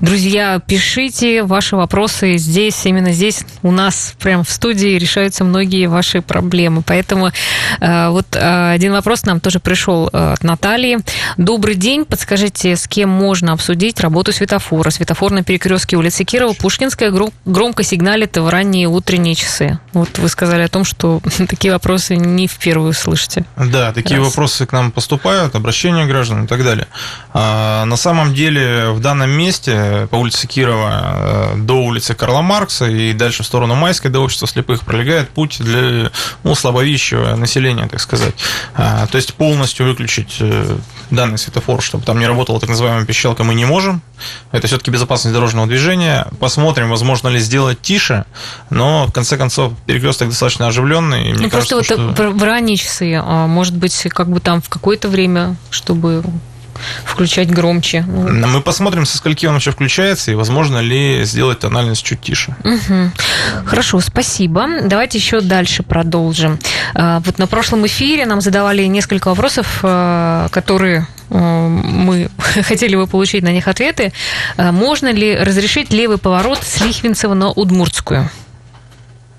Друзья, 0.00 0.60
пишите 0.66 1.44
ваши 1.44 1.76
вопросы 1.76 2.38
здесь, 2.38 2.84
именно 2.86 3.12
здесь 3.12 3.44
у 3.62 3.70
нас 3.70 4.14
прямо 4.18 4.42
в 4.42 4.50
студии 4.50 4.98
решаются 4.98 5.44
многие 5.44 5.86
ваши 5.86 6.22
проблемы. 6.22 6.82
Поэтому 6.84 7.28
э, 7.28 7.30
вот 8.10 8.34
э, 8.34 8.72
один 8.72 8.92
вопрос 8.92 9.24
нам 9.24 9.40
тоже 9.40 9.60
пришел 9.60 10.08
э, 10.12 10.32
от 10.32 10.42
Натальи. 10.42 10.98
Добрый 11.36 11.74
день, 11.74 12.04
подскажите, 12.04 12.76
с 12.76 12.86
кем 12.88 13.08
можно 13.08 13.52
обсудить 13.52 14.00
работу 14.00 14.32
светофора? 14.32 14.90
Светофор 14.90 15.32
на 15.32 15.42
перекрестке 15.42 15.96
улицы 15.96 16.24
Кирова, 16.24 16.52
Пушкинская 16.52 17.12
громко 17.44 17.82
сигналит 17.82 18.36
в 18.36 18.48
ранние 18.48 18.88
утренние 18.88 19.34
часы. 19.34 19.78
Вот 19.92 20.18
вы 20.18 20.28
сказали 20.28 20.62
о 20.62 20.68
том, 20.68 20.84
что 20.84 21.20
такие 21.48 21.72
вопросы 21.72 22.16
не 22.16 22.46
впервые 22.46 22.94
слышите. 22.94 23.44
Да, 23.56 23.92
такие 23.92 24.18
Раз. 24.18 24.28
вопросы 24.28 24.66
к 24.66 24.72
нам 24.72 24.90
поступают, 24.92 25.54
обращения 25.54 26.06
граждан 26.06 26.44
и 26.44 26.46
так 26.46 26.64
далее. 26.64 26.86
А, 27.32 27.84
на 27.84 27.96
самом 27.96 28.34
деле 28.34 28.90
в 28.90 29.00
данном 29.00 29.30
месте 29.30 30.08
по 30.10 30.16
улице 30.16 30.46
Кирова 30.46 31.54
э, 31.54 31.56
до 31.56 31.74
улицы 31.82 32.14
Карла 32.14 32.42
Маркса 32.42 32.86
и 32.86 33.12
дальше 33.12 33.42
в 33.42 33.46
сторону 33.46 33.74
Майской 33.74 34.10
до 34.10 34.20
общества 34.20 34.48
слепых 34.48 34.82
пролегает 34.82 35.28
путь 35.30 35.58
для 35.60 36.10
ну, 36.44 36.54
слабовидящего 36.54 37.36
населения, 37.36 37.85
так 37.88 38.00
сказать. 38.00 38.34
А, 38.74 39.06
то 39.06 39.16
есть 39.16 39.34
полностью 39.34 39.86
выключить 39.86 40.36
э, 40.40 40.76
данный 41.10 41.38
светофор, 41.38 41.82
чтобы 41.82 42.04
там 42.04 42.18
не 42.18 42.26
работала 42.26 42.60
так 42.60 42.68
называемая 42.68 43.04
пищалка, 43.04 43.44
мы 43.44 43.54
не 43.54 43.64
можем. 43.64 44.02
Это 44.52 44.66
все-таки 44.66 44.90
безопасность 44.90 45.34
дорожного 45.34 45.66
движения. 45.66 46.26
Посмотрим, 46.40 46.90
возможно 46.90 47.28
ли 47.28 47.38
сделать 47.38 47.80
тише, 47.80 48.24
но 48.70 49.06
в 49.06 49.12
конце 49.12 49.36
концов 49.36 49.72
перекресток 49.86 50.28
достаточно 50.28 50.66
оживленный. 50.66 51.32
ну, 51.32 51.50
кажется, 51.50 51.76
просто 51.76 51.96
вот 51.96 52.14
что... 52.14 52.30
в 52.30 52.42
ранние 52.42 52.76
часы, 52.76 53.14
а, 53.22 53.46
может 53.46 53.76
быть, 53.76 54.06
как 54.10 54.28
бы 54.28 54.40
там 54.40 54.62
в 54.62 54.68
какое-то 54.68 55.08
время, 55.08 55.56
чтобы 55.70 56.24
включать 57.04 57.50
громче. 57.50 58.04
Ну. 58.06 58.46
Мы 58.46 58.60
посмотрим, 58.60 59.06
со 59.06 59.18
скольки 59.18 59.46
он 59.46 59.54
вообще 59.54 59.70
включается, 59.70 60.30
и 60.30 60.34
возможно 60.34 60.78
ли 60.78 61.24
сделать 61.24 61.60
тональность 61.60 62.04
чуть 62.04 62.20
тише. 62.20 62.56
Угу. 62.64 63.10
Хорошо, 63.66 64.00
спасибо. 64.00 64.66
Давайте 64.82 65.18
еще 65.18 65.40
дальше 65.40 65.82
продолжим. 65.82 66.58
А, 66.94 67.20
вот 67.20 67.38
на 67.38 67.46
прошлом 67.46 67.86
эфире 67.86 68.26
нам 68.26 68.40
задавали 68.40 68.84
несколько 68.84 69.28
вопросов, 69.28 69.80
а, 69.82 70.48
которые 70.50 71.06
мы 71.28 72.30
хотели 72.62 72.94
бы 72.94 73.06
получить 73.06 73.42
на 73.42 73.52
них 73.52 73.66
ответы. 73.66 74.12
Можно 74.56 75.12
ли 75.12 75.36
разрешить 75.36 75.92
левый 75.92 76.18
поворот 76.18 76.60
с 76.62 76.80
Лихвинцева 76.80 77.34
на 77.34 77.50
Удмуртскую? 77.50 78.30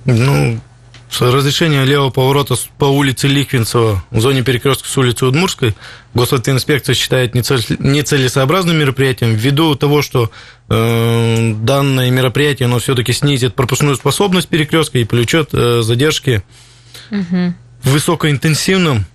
Ну, 0.04 0.60
разрешение 1.20 1.86
левого 1.86 2.10
поворота 2.10 2.56
по 2.78 2.86
улице 2.86 3.28
Ликвинцева 3.28 4.04
в 4.12 4.20
зоне 4.20 4.44
перекрестка 4.44 4.88
с 4.88 4.98
улицы 4.98 5.26
Удмурской 5.26 5.76
госавтоинспекция 6.14 6.96
считает 6.96 7.34
нецелесообразным 7.36 8.78
мероприятием 8.78 9.34
ввиду 9.36 9.76
того, 9.76 10.02
что 10.02 10.32
э, 10.70 11.54
данное 11.54 12.10
мероприятие 12.10 12.66
оно 12.66 12.80
все-таки 12.80 13.14
снизит 13.14 13.56
пропускную 13.56 13.96
способность 13.96 14.48
перекрестка 14.48 14.98
и 15.00 15.06
повлечет 15.06 15.50
э, 15.54 15.82
задержки 15.82 16.44
угу. 17.12 17.54
в 17.84 17.90
высокоинтенсивном 17.90 19.06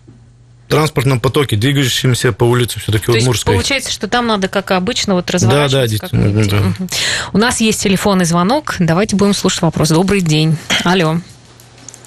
транспортном 0.69 1.21
потоке, 1.21 1.57
двигающемся 1.57 2.33
по 2.33 2.45
улице 2.45 2.81
все-таки 2.81 3.11
Удмурской. 3.11 3.55
получается, 3.55 3.93
что 3.93 4.09
там 4.09 4.27
надо, 4.27 4.49
как 4.49 4.71
обычно, 4.71 5.15
вот 5.15 5.31
разворачиваться. 5.31 6.09
Да, 6.11 6.31
да. 6.31 6.75
Да. 6.79 6.87
У 7.35 7.39
нас 7.39 7.61
есть 7.61 7.83
телефонный 7.83 8.25
звонок. 8.25 8.77
Давайте 8.79 9.17
будем 9.17 9.35
слушать 9.35 9.61
вопрос. 9.61 9.91
Добрый 9.91 10.23
день. 10.23 10.57
Алло. 10.85 11.21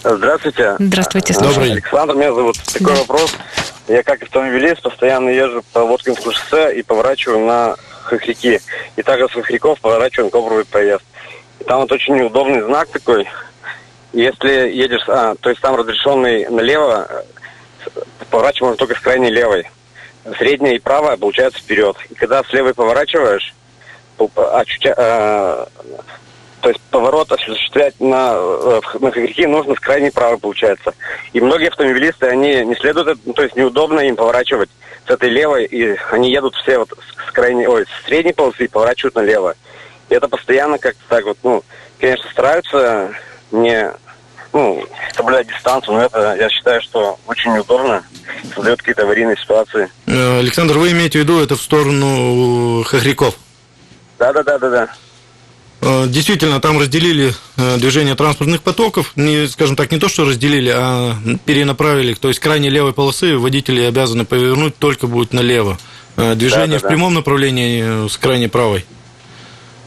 Здравствуйте. 0.07 0.75
Здравствуйте, 0.77 1.33
слушаю. 1.33 1.53
Добрый. 1.55 1.71
Александр, 1.71 2.13
меня 2.13 2.31
зовут. 2.31 2.57
Такой 2.71 2.93
да. 2.93 2.99
вопрос. 2.99 3.35
Я 3.87 4.03
как 4.03 4.21
автомобилист 4.21 4.83
постоянно 4.83 5.29
езжу 5.29 5.63
по 5.73 5.83
Воткинскому 5.83 6.31
шоссе 6.31 6.75
и 6.75 6.83
поворачиваю 6.83 7.39
на 7.39 7.75
Хохряки. 8.03 8.61
И 8.97 9.01
также 9.01 9.27
с 9.27 9.31
Хохряков 9.31 9.79
поворачиваю 9.79 10.25
на 10.25 10.31
Ковровый 10.31 10.65
проезд. 10.65 11.03
И 11.59 11.63
там 11.63 11.81
вот 11.81 11.91
очень 11.91 12.15
неудобный 12.17 12.61
знак 12.61 12.89
такой. 12.89 13.27
Если 14.13 14.69
едешь, 14.69 15.05
а, 15.07 15.33
то 15.41 15.49
есть 15.49 15.61
там 15.61 15.75
разрешенный 15.75 16.47
налево, 16.49 17.09
поворачивать 18.29 18.61
можно 18.61 18.77
только 18.77 18.93
с 18.93 19.01
крайней 19.01 19.31
левой. 19.31 19.67
Средняя 20.37 20.75
и 20.75 20.79
правая 20.79 21.17
получается 21.17 21.59
вперед. 21.59 21.97
И 22.11 22.13
когда 22.13 22.43
с 22.43 22.53
левой 22.53 22.75
поворачиваешь, 22.75 23.55
а, 24.35 24.65
чуть, 24.65 24.85
а, 24.85 25.67
то 26.65 26.69
есть 26.69 26.81
поворот 26.89 27.31
осуществлять 27.31 27.93
на, 27.99 28.33
э, 28.33 28.81
на 28.99 29.11
хохряки 29.11 29.45
нужно 29.45 29.75
с 29.75 29.79
крайней 29.79 30.09
правой 30.09 30.39
получается. 30.39 30.95
И 31.31 31.39
многие 31.39 31.67
автомобилисты, 31.67 32.25
они 32.25 32.65
не 32.65 32.73
следуют, 32.73 33.19
ну, 33.23 33.33
то 33.33 33.43
есть 33.43 33.55
неудобно 33.55 33.99
им 33.99 34.15
поворачивать 34.15 34.71
с 35.05 35.11
этой 35.11 35.29
левой, 35.29 35.65
и 35.65 35.95
они 36.09 36.31
едут 36.31 36.55
все 36.55 36.79
вот 36.79 36.89
с 37.27 37.31
крайней, 37.31 37.67
ой, 37.67 37.85
с 37.85 38.07
средней 38.07 38.33
полосы 38.33 38.65
и 38.65 38.67
поворачивают 38.67 39.13
налево. 39.13 39.53
И 40.09 40.15
это 40.15 40.27
постоянно 40.27 40.79
как-то 40.79 41.03
так 41.07 41.25
вот, 41.25 41.37
ну, 41.43 41.63
конечно, 41.99 42.31
стараются 42.31 43.11
не 43.51 43.91
ну, 44.51 44.83
соблюдать 45.15 45.47
дистанцию, 45.47 45.97
но 45.97 46.01
это, 46.05 46.35
я 46.35 46.49
считаю, 46.49 46.81
что 46.81 47.19
очень 47.27 47.53
неудобно, 47.53 48.03
создает 48.55 48.79
какие-то 48.79 49.03
аварийные 49.03 49.37
ситуации. 49.37 49.87
Э, 50.07 50.39
Александр, 50.39 50.79
вы 50.79 50.93
имеете 50.93 51.19
в 51.19 51.21
виду 51.21 51.43
это 51.43 51.57
в 51.57 51.61
сторону 51.61 52.83
Хохряков? 52.85 53.35
Да, 54.17 54.33
да, 54.33 54.41
да, 54.41 54.57
да, 54.57 54.69
да. 54.71 54.89
Э, 55.81 56.07
действительно, 56.07 56.59
там 56.59 56.79
разделили 56.79 57.33
э, 57.57 57.77
движение 57.77 58.15
транспортных 58.15 58.61
потоков, 58.61 59.11
не, 59.15 59.47
скажем 59.47 59.75
так, 59.75 59.91
не 59.91 59.99
то, 59.99 60.07
что 60.07 60.25
разделили, 60.25 60.71
а 60.73 61.15
перенаправили, 61.45 62.13
то 62.13 62.27
есть 62.29 62.39
крайне 62.39 62.69
левой 62.69 62.93
полосы 62.93 63.37
водители 63.37 63.81
обязаны 63.81 64.25
повернуть 64.25 64.77
только 64.77 65.07
будет 65.07 65.33
налево. 65.33 65.77
Движение 66.15 66.79
да, 66.79 66.79
да, 66.79 66.87
в 66.87 66.87
прямом 66.87 67.13
направлении 67.13 68.07
с 68.07 68.17
крайне 68.17 68.47
правой. 68.47 68.85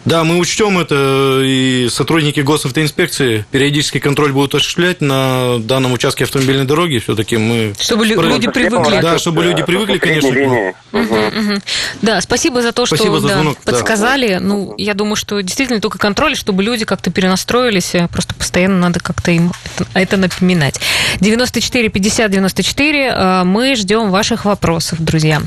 Да, 0.09 0.25
мы 0.25 0.39
учтем 0.39 0.79
это, 0.79 1.43
и 1.45 1.89
сотрудники 1.91 2.41
госавтоинспекции 2.41 3.45
периодический 3.51 4.01
контроль 4.01 4.33
будут 4.33 4.55
осуществлять 4.55 5.03
на 5.03 5.59
данном 5.59 5.93
участке 5.93 6.25
автомобильной 6.25 6.65
дороги. 6.65 6.97
Все-таки 6.99 7.37
мы... 7.37 7.75
Чтобы 7.79 8.07
люди 8.07 8.49
привыкли. 8.49 9.03
Да, 9.03 9.19
чтобы 9.19 9.45
люди 9.45 9.63
привыкли, 9.63 9.99
конечно. 9.99 10.31
Угу, 10.31 11.03
угу. 11.03 11.61
Да, 12.01 12.23
спасибо 12.23 12.63
за 12.63 12.73
то, 12.73 12.87
что 12.87 12.97
спасибо 12.97 13.21
за 13.21 13.29
звонок, 13.29 13.59
да, 13.67 13.73
подсказали. 13.73 14.35
Да. 14.35 14.41
Ну, 14.41 14.75
я 14.79 14.95
думаю, 14.95 15.15
что 15.17 15.43
действительно 15.43 15.79
только 15.79 15.99
контроль, 15.99 16.37
чтобы 16.37 16.63
люди 16.63 16.87
как-то 16.87 17.11
перенастроились. 17.11 17.95
Э, 17.95 18.09
просто 18.09 18.35
постоянно 18.35 18.79
надо 18.79 19.01
как-то 19.01 19.31
им 19.31 19.53
это 19.93 20.17
напоминать. 20.17 20.81
94 21.21 21.87
50 21.91 22.31
94. 22.31 23.43
Мы 23.45 23.77
ждем 23.77 24.11
ваших 24.11 24.47
вопросов, 24.47 25.01
друзья. 25.01 25.43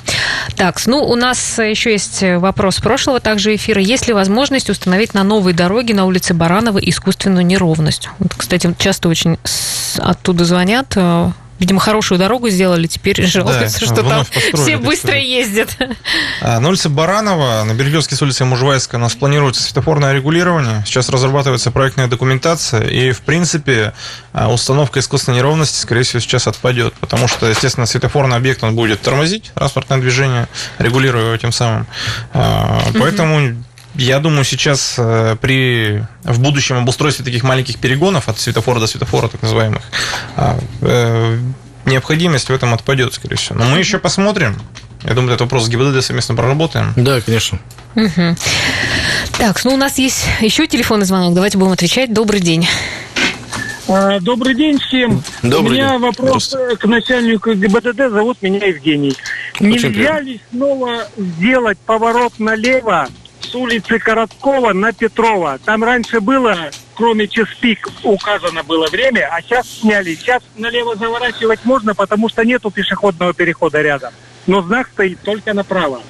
Так, 0.56 0.80
ну, 0.86 1.04
у 1.04 1.16
нас 1.16 1.58
еще 1.58 1.92
есть 1.92 2.22
вопрос 2.22 2.80
прошлого 2.80 3.20
также 3.20 3.56
эфира. 3.56 3.82
Есть 3.82 4.08
ли 4.08 4.14
возможность 4.14 4.51
возможность 4.52 4.70
установить 4.70 5.14
на 5.14 5.24
новой 5.24 5.54
дороге 5.54 5.94
на 5.94 6.06
улице 6.06 6.34
Баранова 6.34 6.78
искусственную 6.78 7.46
неровность. 7.46 8.10
Вот, 8.20 8.34
кстати, 8.36 8.74
часто 8.78 9.08
очень 9.08 9.38
оттуда 9.98 10.44
звонят 10.44 10.92
э, 10.98 11.32
Видимо, 11.62 11.80
хорошую 11.80 12.18
дорогу 12.18 12.50
сделали, 12.50 12.88
теперь 12.88 13.24
жалуются, 13.24 13.80
да, 13.82 13.86
что 13.86 14.02
там 14.02 14.26
все 14.56 14.78
быстро 14.78 15.16
ездят. 15.16 15.70
А, 16.42 16.60
на 16.60 16.70
улице 16.70 16.90
Баранова, 16.90 17.64
на 17.66 17.76
Берегевске 17.76 18.16
с 18.16 18.22
улицы 18.24 18.46
Мужвайска 18.46 18.96
у 18.96 18.98
нас 18.98 19.14
планируется 19.14 19.62
светофорное 19.62 20.12
регулирование. 20.12 20.82
Сейчас 20.88 21.08
разрабатывается 21.10 21.70
проектная 21.70 22.08
документация, 22.08 22.88
и, 22.88 23.12
в 23.12 23.22
принципе, 23.22 23.94
а, 24.34 24.52
установка 24.52 25.02
искусственной 25.02 25.38
неровности, 25.38 25.78
скорее 25.80 26.02
всего, 26.02 26.20
сейчас 26.20 26.48
отпадет, 26.48 26.96
потому 26.96 27.28
что, 27.28 27.46
естественно, 27.46 27.86
светофорный 27.86 28.38
объект, 28.38 28.64
он 28.64 28.76
будет 28.76 29.02
тормозить 29.02 29.52
транспортное 29.54 30.00
движение, 30.00 30.48
регулируя 30.80 31.26
его 31.26 31.38
тем 31.38 31.52
самым. 31.52 31.86
А, 32.34 32.82
поэтому 33.00 33.56
я 34.04 34.20
думаю, 34.20 34.44
сейчас 34.44 34.96
э, 34.98 35.36
при 35.42 36.06
в 36.24 36.40
будущем 36.40 36.78
обустройстве 36.78 37.26
таких 37.26 37.44
маленьких 37.44 37.78
перегонов 37.78 38.30
от 38.30 38.40
светофора 38.40 38.80
до 38.80 38.88
светофора, 38.88 39.28
так 39.28 39.42
называемых, 39.42 39.82
а, 40.36 40.58
э, 40.82 41.38
необходимость 41.86 42.50
в 42.50 42.54
этом 42.54 42.74
отпадет, 42.74 43.14
скорее 43.14 43.36
всего. 43.36 43.60
Но 43.60 43.66
мы 43.66 43.80
еще 43.80 44.00
посмотрим. 44.00 44.60
Я 45.04 45.14
думаю, 45.14 45.30
этот 45.32 45.42
вопрос 45.42 45.66
с 45.66 45.70
ГИБДД 45.70 46.04
совместно 46.04 46.36
проработаем. 46.36 46.94
Да, 46.96 47.22
конечно. 47.22 47.60
Угу. 47.96 48.36
Так, 49.38 49.64
ну 49.66 49.74
у 49.74 49.78
нас 49.78 49.98
есть 49.98 50.26
еще 50.42 50.68
телефонный 50.68 51.06
звонок. 51.06 51.34
Давайте 51.34 51.58
будем 51.58 51.72
отвечать. 51.72 52.14
Добрый 52.14 52.40
день. 52.40 52.68
А, 53.88 54.20
добрый 54.20 54.56
день 54.56 54.80
всем. 54.80 55.24
Добрый 55.42 55.80
У 55.80 55.82
меня 55.82 55.92
день. 55.92 56.00
вопрос 56.00 56.56
к 56.80 56.86
начальнику 56.86 57.54
ГИБДД. 57.54 58.12
Зовут 58.12 58.42
меня 58.42 58.68
Евгений. 58.68 59.16
Очень 59.56 59.70
Нельзя 59.70 59.90
приятно. 59.90 60.20
ли 60.22 60.42
снова 60.52 61.08
сделать 61.18 61.78
поворот 61.80 62.34
налево 62.40 63.10
с 63.52 63.56
улицы 63.56 64.00
Короткова 64.00 64.74
на 64.74 64.94
Петрова? 64.94 65.60
Там 65.66 65.84
раньше 65.84 66.22
было, 66.22 66.72
кроме 66.96 67.28
час-пик, 67.28 67.90
указано 68.04 68.64
было 68.64 68.88
время, 68.88 69.30
а 69.32 69.42
сейчас 69.42 69.68
сняли. 69.82 70.16
Сейчас 70.16 70.42
налево 70.58 70.96
заворачивать 70.96 71.60
можно, 71.66 71.94
потому 71.94 72.30
что 72.30 72.46
нету 72.46 72.72
пешеходного 72.72 73.34
перехода 73.34 73.82
рядом. 73.82 74.14
Но 74.48 74.62
знак 74.62 74.90
стоит 74.94 75.20
только 75.22 75.54
направо. 75.54 76.02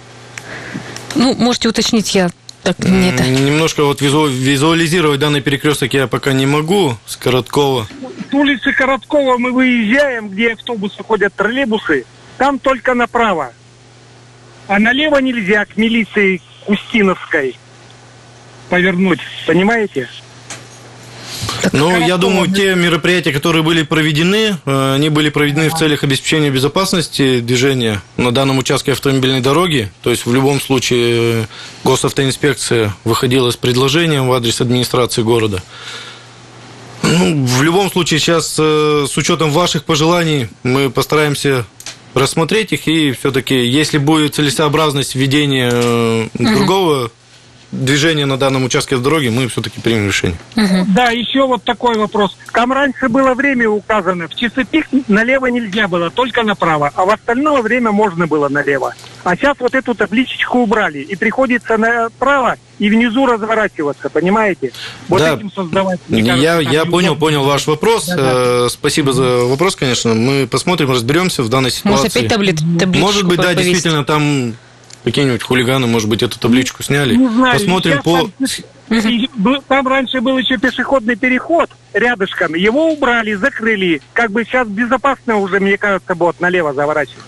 Ну, 1.16 1.36
можете 1.36 1.70
уточнить, 1.70 2.14
я 2.14 2.30
так 2.64 2.78
не 2.80 3.10
это. 3.10 3.24
Немножко 3.24 3.84
вот 3.84 4.02
визу- 4.02 4.30
визуализировать 4.30 5.20
данный 5.20 5.42
перекресток 5.42 5.94
я 5.94 6.08
пока 6.08 6.34
не 6.34 6.46
могу 6.46 6.96
с 7.08 7.18
Короткова. 7.18 7.88
С 8.30 8.34
улицы 8.34 8.72
Короткова 8.72 9.38
мы 9.38 9.52
выезжаем, 9.52 10.30
где 10.30 10.54
автобусы 10.54 11.04
ходят, 11.04 11.34
троллейбусы. 11.34 12.06
Там 12.38 12.60
только 12.60 12.94
направо. 12.94 13.52
А 14.68 14.80
налево 14.80 15.18
нельзя 15.18 15.66
к 15.66 15.76
милиции 15.76 16.42
Устиновской 16.68 17.56
повернуть. 18.70 19.20
Понимаете? 19.46 20.08
Ну, 21.74 22.00
я 22.00 22.18
думаю, 22.18 22.50
мы- 22.50 22.56
те 22.56 22.76
мероприятия, 22.76 23.32
которые 23.32 23.64
были 23.64 23.84
проведены, 23.84 24.58
э, 24.66 24.96
они 24.96 25.10
были 25.10 25.30
проведены 25.30 25.70
в 25.70 25.74
целях 25.78 26.04
обеспечения 26.04 26.50
безопасности 26.50 27.40
движения 27.40 28.02
на 28.18 28.32
данном 28.32 28.58
участке 28.58 28.94
автомобильной 28.94 29.42
дороги. 29.42 29.92
То 30.02 30.10
есть 30.10 30.26
в 30.26 30.34
любом 30.34 30.60
случае 30.60 31.44
э, 31.44 31.46
госавтоинспекция 31.84 32.94
выходила 33.04 33.52
с 33.52 33.58
предложением 33.58 34.28
в 34.28 34.34
адрес 34.34 34.60
администрации 34.62 35.22
города. 35.22 35.62
Ну, 37.04 37.46
в 37.46 37.62
любом 37.62 37.92
случае 37.92 38.20
сейчас 38.20 38.56
э, 38.60 39.06
с 39.10 39.16
учетом 39.18 39.52
ваших 39.52 39.84
пожеланий 39.86 40.50
мы 40.64 40.90
постараемся 40.90 41.66
рассмотреть 42.14 42.74
их 42.74 42.88
и 42.88 43.12
все-таки, 43.12 43.66
если 43.66 43.98
будет 43.98 44.36
целесообразность 44.36 45.16
введения 45.16 45.70
э, 45.74 46.28
другого 46.34 47.12
движения 47.72 48.26
на 48.26 48.38
данном 48.38 48.66
участке 48.66 48.98
дороги, 48.98 49.30
мы 49.30 49.48
все-таки 49.48 49.80
примем 49.80 50.08
решение. 50.08 50.38
Да, 50.96 51.10
еще 51.12 51.48
вот 51.48 51.64
такой 51.64 51.98
вопрос. 51.98 52.38
Там 52.54 52.72
раньше 52.74 53.08
было 53.10 53.34
время 53.34 53.70
указано. 53.70 54.28
В 54.28 54.36
часы 54.36 54.66
пик 54.66 54.88
налево 55.08 55.46
нельзя 55.48 55.88
было, 55.88 56.10
только 56.10 56.44
направо. 56.44 56.92
А 56.96 57.06
в 57.06 57.10
остальное 57.10 57.62
время 57.62 57.92
можно 57.92 58.28
было 58.28 58.50
налево. 58.50 58.94
А 59.24 59.36
сейчас 59.36 59.56
вот 59.60 59.74
эту 59.76 59.94
табличечку 59.96 60.60
убрали. 60.60 61.00
И 61.00 61.16
приходится 61.16 61.78
направо 61.78 62.58
и 62.80 62.90
внизу 62.90 63.26
разворачиваться, 63.26 64.10
понимаете? 64.10 64.72
Вот 65.08 65.20
Да. 65.20 65.36
этим 65.36 65.52
создавать. 65.52 66.00
мне 66.10 66.24
кажется, 66.24 66.44
Я, 66.44 66.60
я 66.60 66.86
понял, 66.86 67.16
понял 67.16 67.44
ваш 67.44 67.68
вопрос. 67.68 68.08
Да-да. 68.08 68.66
Э, 68.66 68.68
Спасибо 68.70 69.14
за 69.14 69.46
вопрос, 69.46 69.76
конечно. 69.76 70.14
Мы 70.14 70.48
посмотрим, 70.48 70.92
разберемся 70.92 71.44
в 71.44 71.50
данной 71.50 71.72
ситуации. 71.72 72.02
Может, 72.04 72.16
опять 72.18 72.32
табли- 72.32 72.78
табличку 72.80 73.06
Может 73.06 73.28
быть, 73.28 73.38
да, 73.38 73.44
повесить? 73.50 73.66
действительно, 73.74 74.04
там 74.04 74.56
какие-нибудь 75.04 75.44
хулиганы, 75.44 75.88
может 75.88 76.10
быть, 76.10 76.24
эту 76.24 76.40
табличку 76.40 76.84
сняли. 76.84 77.16
Не 77.16 77.28
знаю, 77.30 77.54
Посмотрим 77.54 78.02
по... 78.04 78.30
Там, 79.68 79.88
раньше 79.88 80.22
был 80.22 80.38
еще 80.38 80.58
пешеходный 80.58 81.16
переход 81.16 81.70
рядышком. 81.94 82.56
Его 82.56 82.92
убрали, 82.92 83.34
закрыли. 83.34 84.02
Как 84.14 84.32
бы 84.32 84.44
сейчас 84.44 84.68
безопасно 84.68 85.38
уже, 85.38 85.60
мне 85.60 85.78
кажется, 85.78 86.14
будет 86.16 86.40
налево 86.40 86.74
заворачивать. 86.74 87.24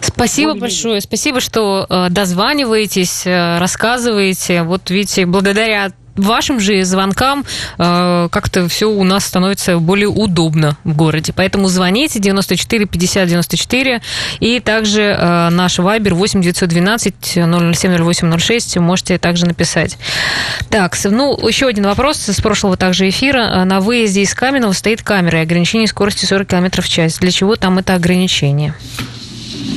Спасибо 0.00 0.50
Более-менее. 0.50 0.60
большое. 0.60 1.00
Спасибо, 1.00 1.40
что 1.40 1.86
э, 1.88 2.08
дозваниваетесь, 2.10 3.26
э, 3.26 3.58
рассказываете. 3.58 4.62
Вот 4.64 4.90
видите, 4.90 5.26
благодаря 5.26 5.92
вашим 6.16 6.60
же 6.60 6.82
звонкам 6.84 7.44
э, 7.78 8.28
как-то 8.30 8.68
все 8.68 8.90
у 8.90 9.04
нас 9.04 9.24
становится 9.24 9.78
более 9.78 10.08
удобно 10.08 10.76
в 10.84 10.94
городе. 10.94 11.32
Поэтому 11.34 11.68
звоните 11.68 12.18
94 12.20 12.86
50 12.86 13.28
94 13.28 14.02
и 14.40 14.60
также 14.60 15.02
э, 15.02 15.48
наш 15.50 15.78
вайбер 15.78 16.14
8 16.14 16.42
912 16.42 17.14
007 17.24 18.12
0806 18.12 18.76
можете 18.78 19.18
также 19.18 19.46
написать. 19.46 19.98
Так, 20.68 20.96
ну, 21.04 21.36
еще 21.46 21.66
один 21.66 21.84
вопрос 21.84 22.18
с 22.18 22.40
прошлого 22.40 22.76
также 22.76 23.08
эфира. 23.08 23.38
Э, 23.40 23.64
На 23.64 23.80
выезде 23.80 24.22
из 24.22 24.34
Каменного 24.34 24.72
стоит 24.72 25.02
камера 25.02 25.40
и 25.40 25.42
ограничение 25.42 25.88
скорости 25.88 26.26
40 26.26 26.48
км 26.48 26.82
в 26.82 26.88
час. 26.88 27.18
Для 27.18 27.30
чего 27.30 27.56
там 27.56 27.78
это 27.78 27.94
ограничение? 27.94 28.74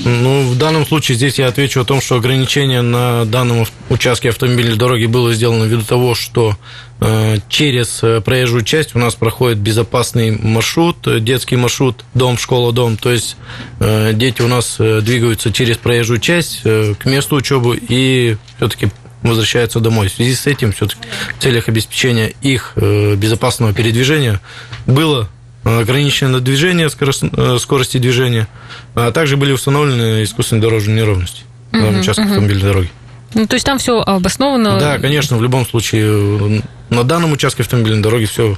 Ну, 0.06 0.49
в 0.49 0.58
данном 0.58 0.86
случае 0.86 1.15
здесь 1.15 1.39
я 1.39 1.47
отвечу 1.47 1.82
о 1.82 1.86
том, 1.86 2.01
что 2.01 2.15
ограничение 2.15 2.82
на 2.82 3.25
данном 3.25 3.65
участке 3.89 4.29
автомобильной 4.29 4.75
дороги 4.75 5.06
было 5.06 5.34
сделано 5.34 5.63
ввиду 5.63 5.84
того, 5.84 6.13
что 6.15 6.58
э, 6.99 7.38
через 7.47 7.99
э, 8.03 8.19
проезжую 8.19 8.63
часть 8.63 8.95
у 8.95 8.99
нас 8.99 9.15
проходит 9.15 9.60
безопасный 9.60 10.32
маршрут, 10.32 11.08
э, 11.08 11.19
детский 11.19 11.56
маршрут, 11.56 12.03
дом, 12.13 12.38
школа, 12.38 12.73
дом. 12.73 12.97
То 12.97 13.12
есть 13.12 13.38
дети 13.79 14.41
у 14.41 14.47
нас 14.47 14.77
двигаются 14.77 15.51
через 15.51 15.77
проезжую 15.77 16.19
часть 16.19 16.62
к 16.63 17.06
месту 17.06 17.36
учебы 17.36 17.77
и 17.77 18.38
все-таки 18.58 18.89
возвращаются 19.21 19.79
домой. 19.79 20.10
В 20.10 20.13
связи 20.13 20.36
с 20.36 20.47
этим 20.47 20.73
все-таки 20.73 21.01
в 21.38 21.41
целях 21.41 21.69
обеспечения 21.69 22.34
их 22.41 22.73
безопасного 22.75 23.73
передвижения 23.73 24.41
было 24.86 25.29
ограничено 25.63 26.39
движение, 26.39 26.88
скорость- 26.89 27.34
э, 27.36 27.58
скорости 27.60 27.97
движения, 27.97 28.47
а 28.95 29.12
также 29.12 29.38
были 29.38 29.52
установлены 29.52 30.23
искусственные 30.23 30.62
дорожные 30.62 30.97
неровности 30.97 31.43
на 31.71 31.82
данном 31.82 32.02
участке 32.02 32.23
автомобильной 32.23 32.63
дороги. 32.63 32.89
Ну, 33.34 33.47
то 33.47 33.56
есть 33.56 33.65
там 33.65 33.80
все 33.80 33.99
обосновано. 33.99 34.80
Да, 34.80 34.99
конечно, 34.99 35.38
в 35.38 35.41
любом 35.43 35.65
случае 35.65 36.06
э, 36.06 36.62
на 36.89 37.04
данном 37.04 37.32
участке 37.32 37.63
автомобильной 37.63 38.04
дороги 38.04 38.26
все 38.26 38.58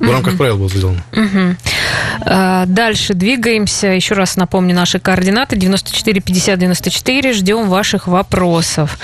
в 0.00 0.10
рамках 0.10 0.36
правил 0.36 0.58
было 0.58 0.68
сделано. 0.68 1.02
А, 2.26 2.64
Дальше 2.66 3.14
двигаемся. 3.14 3.88
Еще 3.88 4.14
раз 4.14 4.36
напомню 4.36 4.74
наши 4.74 4.98
координаты. 4.98 5.56
94 5.56 6.20
50 6.20 6.58
94. 6.58 7.32
Ждем 7.32 7.68
ваших 7.68 8.06
вопросов. 8.06 8.98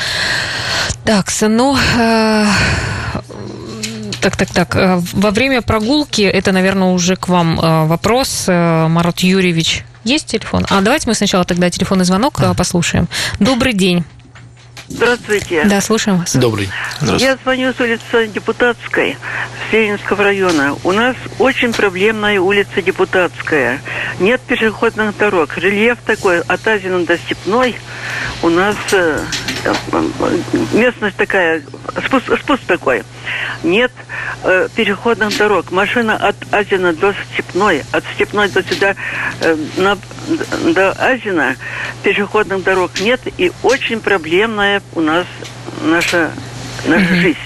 Так, 1.04 1.28
ну... 1.42 1.76
Так, 4.20 4.36
так, 4.36 4.50
так. 4.50 4.76
э, 4.76 5.00
Во 5.12 5.30
время 5.30 5.62
прогулки, 5.62 6.22
это, 6.22 6.52
наверное, 6.52 6.88
уже 6.88 7.16
к 7.16 7.28
вам 7.28 7.58
э, 7.58 7.86
вопрос, 7.86 8.44
э, 8.48 8.86
Марат 8.88 9.20
Юрьевич. 9.20 9.84
Есть 10.04 10.26
телефон? 10.26 10.66
А 10.70 10.80
давайте 10.80 11.08
мы 11.08 11.14
сначала 11.14 11.44
тогда 11.44 11.70
телефонный 11.70 12.04
звонок 12.04 12.40
послушаем. 12.56 13.08
Добрый 13.38 13.72
день. 13.74 14.04
Здравствуйте. 14.88 15.64
Да, 15.66 15.80
слушаем 15.80 16.18
вас. 16.18 16.34
Добрый. 16.34 16.68
Я 17.18 17.36
звоню 17.42 17.72
с 17.72 17.80
улицы 17.80 18.26
Депутатской 18.34 19.16
Ленинского 19.70 20.24
района. 20.24 20.74
У 20.82 20.90
нас 20.90 21.14
очень 21.38 21.72
проблемная 21.72 22.40
улица 22.40 22.82
Депутатская. 22.82 23.80
Нет 24.18 24.40
пешеходных 24.40 25.16
дорог. 25.16 25.56
Рельеф 25.56 25.98
такой 26.04 26.40
от 26.40 26.66
Азина 26.66 27.04
до 27.04 27.16
Степной. 27.18 27.76
У 28.42 28.48
нас 28.48 28.74
э, 28.92 29.20
местность 30.72 31.16
такая, 31.16 31.62
спуск, 32.06 32.26
спуск 32.42 32.62
такой. 32.66 33.02
Нет 33.62 33.92
э, 34.44 34.68
переходных 34.74 35.36
дорог. 35.36 35.70
Машина 35.70 36.16
от 36.16 36.36
Азина 36.52 36.92
до 36.92 37.14
Степной, 37.32 37.84
от 37.92 38.04
Степной 38.14 38.48
до 38.48 38.62
сюда, 38.62 38.94
э, 39.40 39.56
на- 39.76 39.98
до 40.72 40.92
Азина 40.92 41.56
пешеходных 42.02 42.62
дорог 42.62 42.90
нет. 43.00 43.20
И 43.38 43.52
очень 43.62 44.00
проблемная 44.00 44.82
у 44.94 45.00
нас 45.00 45.26
наша, 45.82 46.30
наша 46.86 47.14
жизнь. 47.16 47.36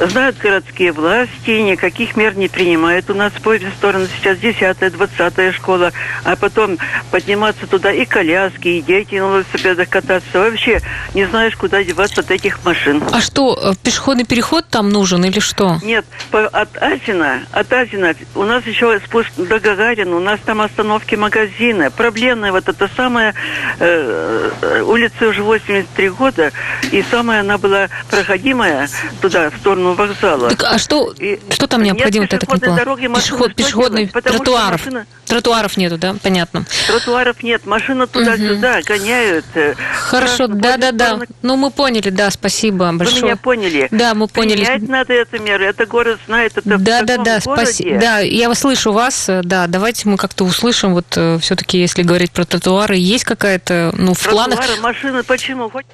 Знают 0.00 0.38
городские 0.38 0.92
власти, 0.92 1.50
никаких 1.50 2.16
мер 2.16 2.36
не 2.36 2.48
принимают. 2.48 3.10
У 3.10 3.14
нас 3.14 3.32
по 3.42 3.48
обе 3.50 3.70
стороны 3.76 4.06
сейчас 4.18 4.38
10 4.38 4.92
20 4.96 5.54
школа, 5.54 5.92
а 6.24 6.36
потом 6.36 6.78
подниматься 7.10 7.66
туда 7.66 7.90
и 7.90 8.04
коляски, 8.04 8.68
и 8.68 8.80
дети 8.82 9.14
на 9.16 9.28
велосипедах 9.42 9.88
кататься. 9.88 10.38
Вообще 10.38 10.80
не 11.14 11.24
знаешь, 11.26 11.56
куда 11.56 11.82
деваться 11.82 12.20
от 12.20 12.30
этих 12.30 12.64
машин. 12.64 13.02
А 13.12 13.20
что, 13.20 13.58
э, 13.60 13.72
пешеходный 13.82 14.24
переход 14.24 14.66
там 14.68 14.90
нужен 14.90 15.24
или 15.24 15.40
что? 15.40 15.78
Нет, 15.82 16.04
по- 16.30 16.46
от 16.46 16.76
Азина, 16.80 17.40
от 17.50 17.72
Азина, 17.72 18.14
у 18.36 18.44
нас 18.44 18.64
еще 18.66 19.00
спуск 19.04 19.30
до 19.36 19.58
Гагарина, 19.58 20.16
у 20.16 20.20
нас 20.20 20.38
там 20.44 20.60
остановки 20.60 21.16
магазина. 21.16 21.90
Проблемная 21.90 22.52
вот 22.52 22.68
эта 22.68 22.88
самая 22.96 23.34
э, 23.80 24.50
э, 24.62 24.82
улица 24.82 25.26
уже 25.26 25.42
83 25.42 26.08
года, 26.10 26.52
и 26.92 27.04
самая 27.10 27.40
она 27.40 27.58
была 27.58 27.88
непроходимая 28.06 28.88
туда, 29.20 29.50
в 29.50 29.56
сторону 29.56 29.87
вокзала. 29.94 30.48
Так, 30.50 30.64
а 30.64 30.78
что, 30.78 31.12
И 31.18 31.38
что 31.50 31.66
там 31.66 31.82
нет 31.82 31.94
необходимо? 31.94 32.24
Я 32.24 32.28
так 32.28 32.42
не 32.42 32.46
пешеходной 32.46 32.76
дороги, 32.76 33.06
машины 33.06 33.38
Пешеход, 33.38 33.54
пешеходный, 33.54 34.06
тротуаров. 34.08 34.80
машина- 34.84 35.06
Тротуаров 35.26 35.76
нету, 35.76 35.98
да? 35.98 36.14
Понятно. 36.22 36.64
Тротуаров 36.86 37.42
нет, 37.42 37.66
машина 37.66 38.06
туда-сюда 38.06 38.80
гоняют. 38.82 39.44
э, 39.54 39.74
Хорошо, 40.00 40.46
да-да-да. 40.46 41.20
Ну, 41.42 41.56
мы 41.56 41.70
поняли, 41.70 42.08
да, 42.10 42.30
спасибо 42.30 42.84
Вы 42.84 42.98
большое. 42.98 43.22
меня 43.22 43.36
поняли. 43.36 43.88
Да, 43.90 44.14
мы 44.14 44.26
поняли. 44.28 44.64
Принять 44.64 44.88
надо 44.88 45.12
это 45.12 45.38
меры. 45.38 45.66
Это 45.66 45.84
город 45.86 46.18
знает, 46.26 46.52
это 46.56 46.62
Да, 46.68 46.76
в 46.78 46.82
да, 46.82 47.00
каком 47.06 47.24
да, 47.24 47.40
городе. 47.44 47.66
спасибо. 47.66 47.98
Да, 48.00 48.18
я 48.20 48.48
вас 48.48 48.58
слышу 48.60 48.92
вас. 48.92 49.28
э, 49.28 49.42
Да, 49.44 49.66
давайте 49.66 50.08
мы 50.08 50.16
как-то 50.16 50.44
услышим. 50.44 50.94
Вот 50.94 51.06
все-таки, 51.42 51.78
если 51.78 52.02
говорить 52.02 52.32
про 52.32 52.44
тротуары, 52.44 52.96
есть 52.96 53.24
какая-то, 53.24 53.92
ну, 53.96 54.14
в 54.14 54.22
планах 54.26 54.58
Тротуары, 54.60 54.80
машины, 54.80 55.22
почему? 55.24 55.68
Хоть 55.68 55.84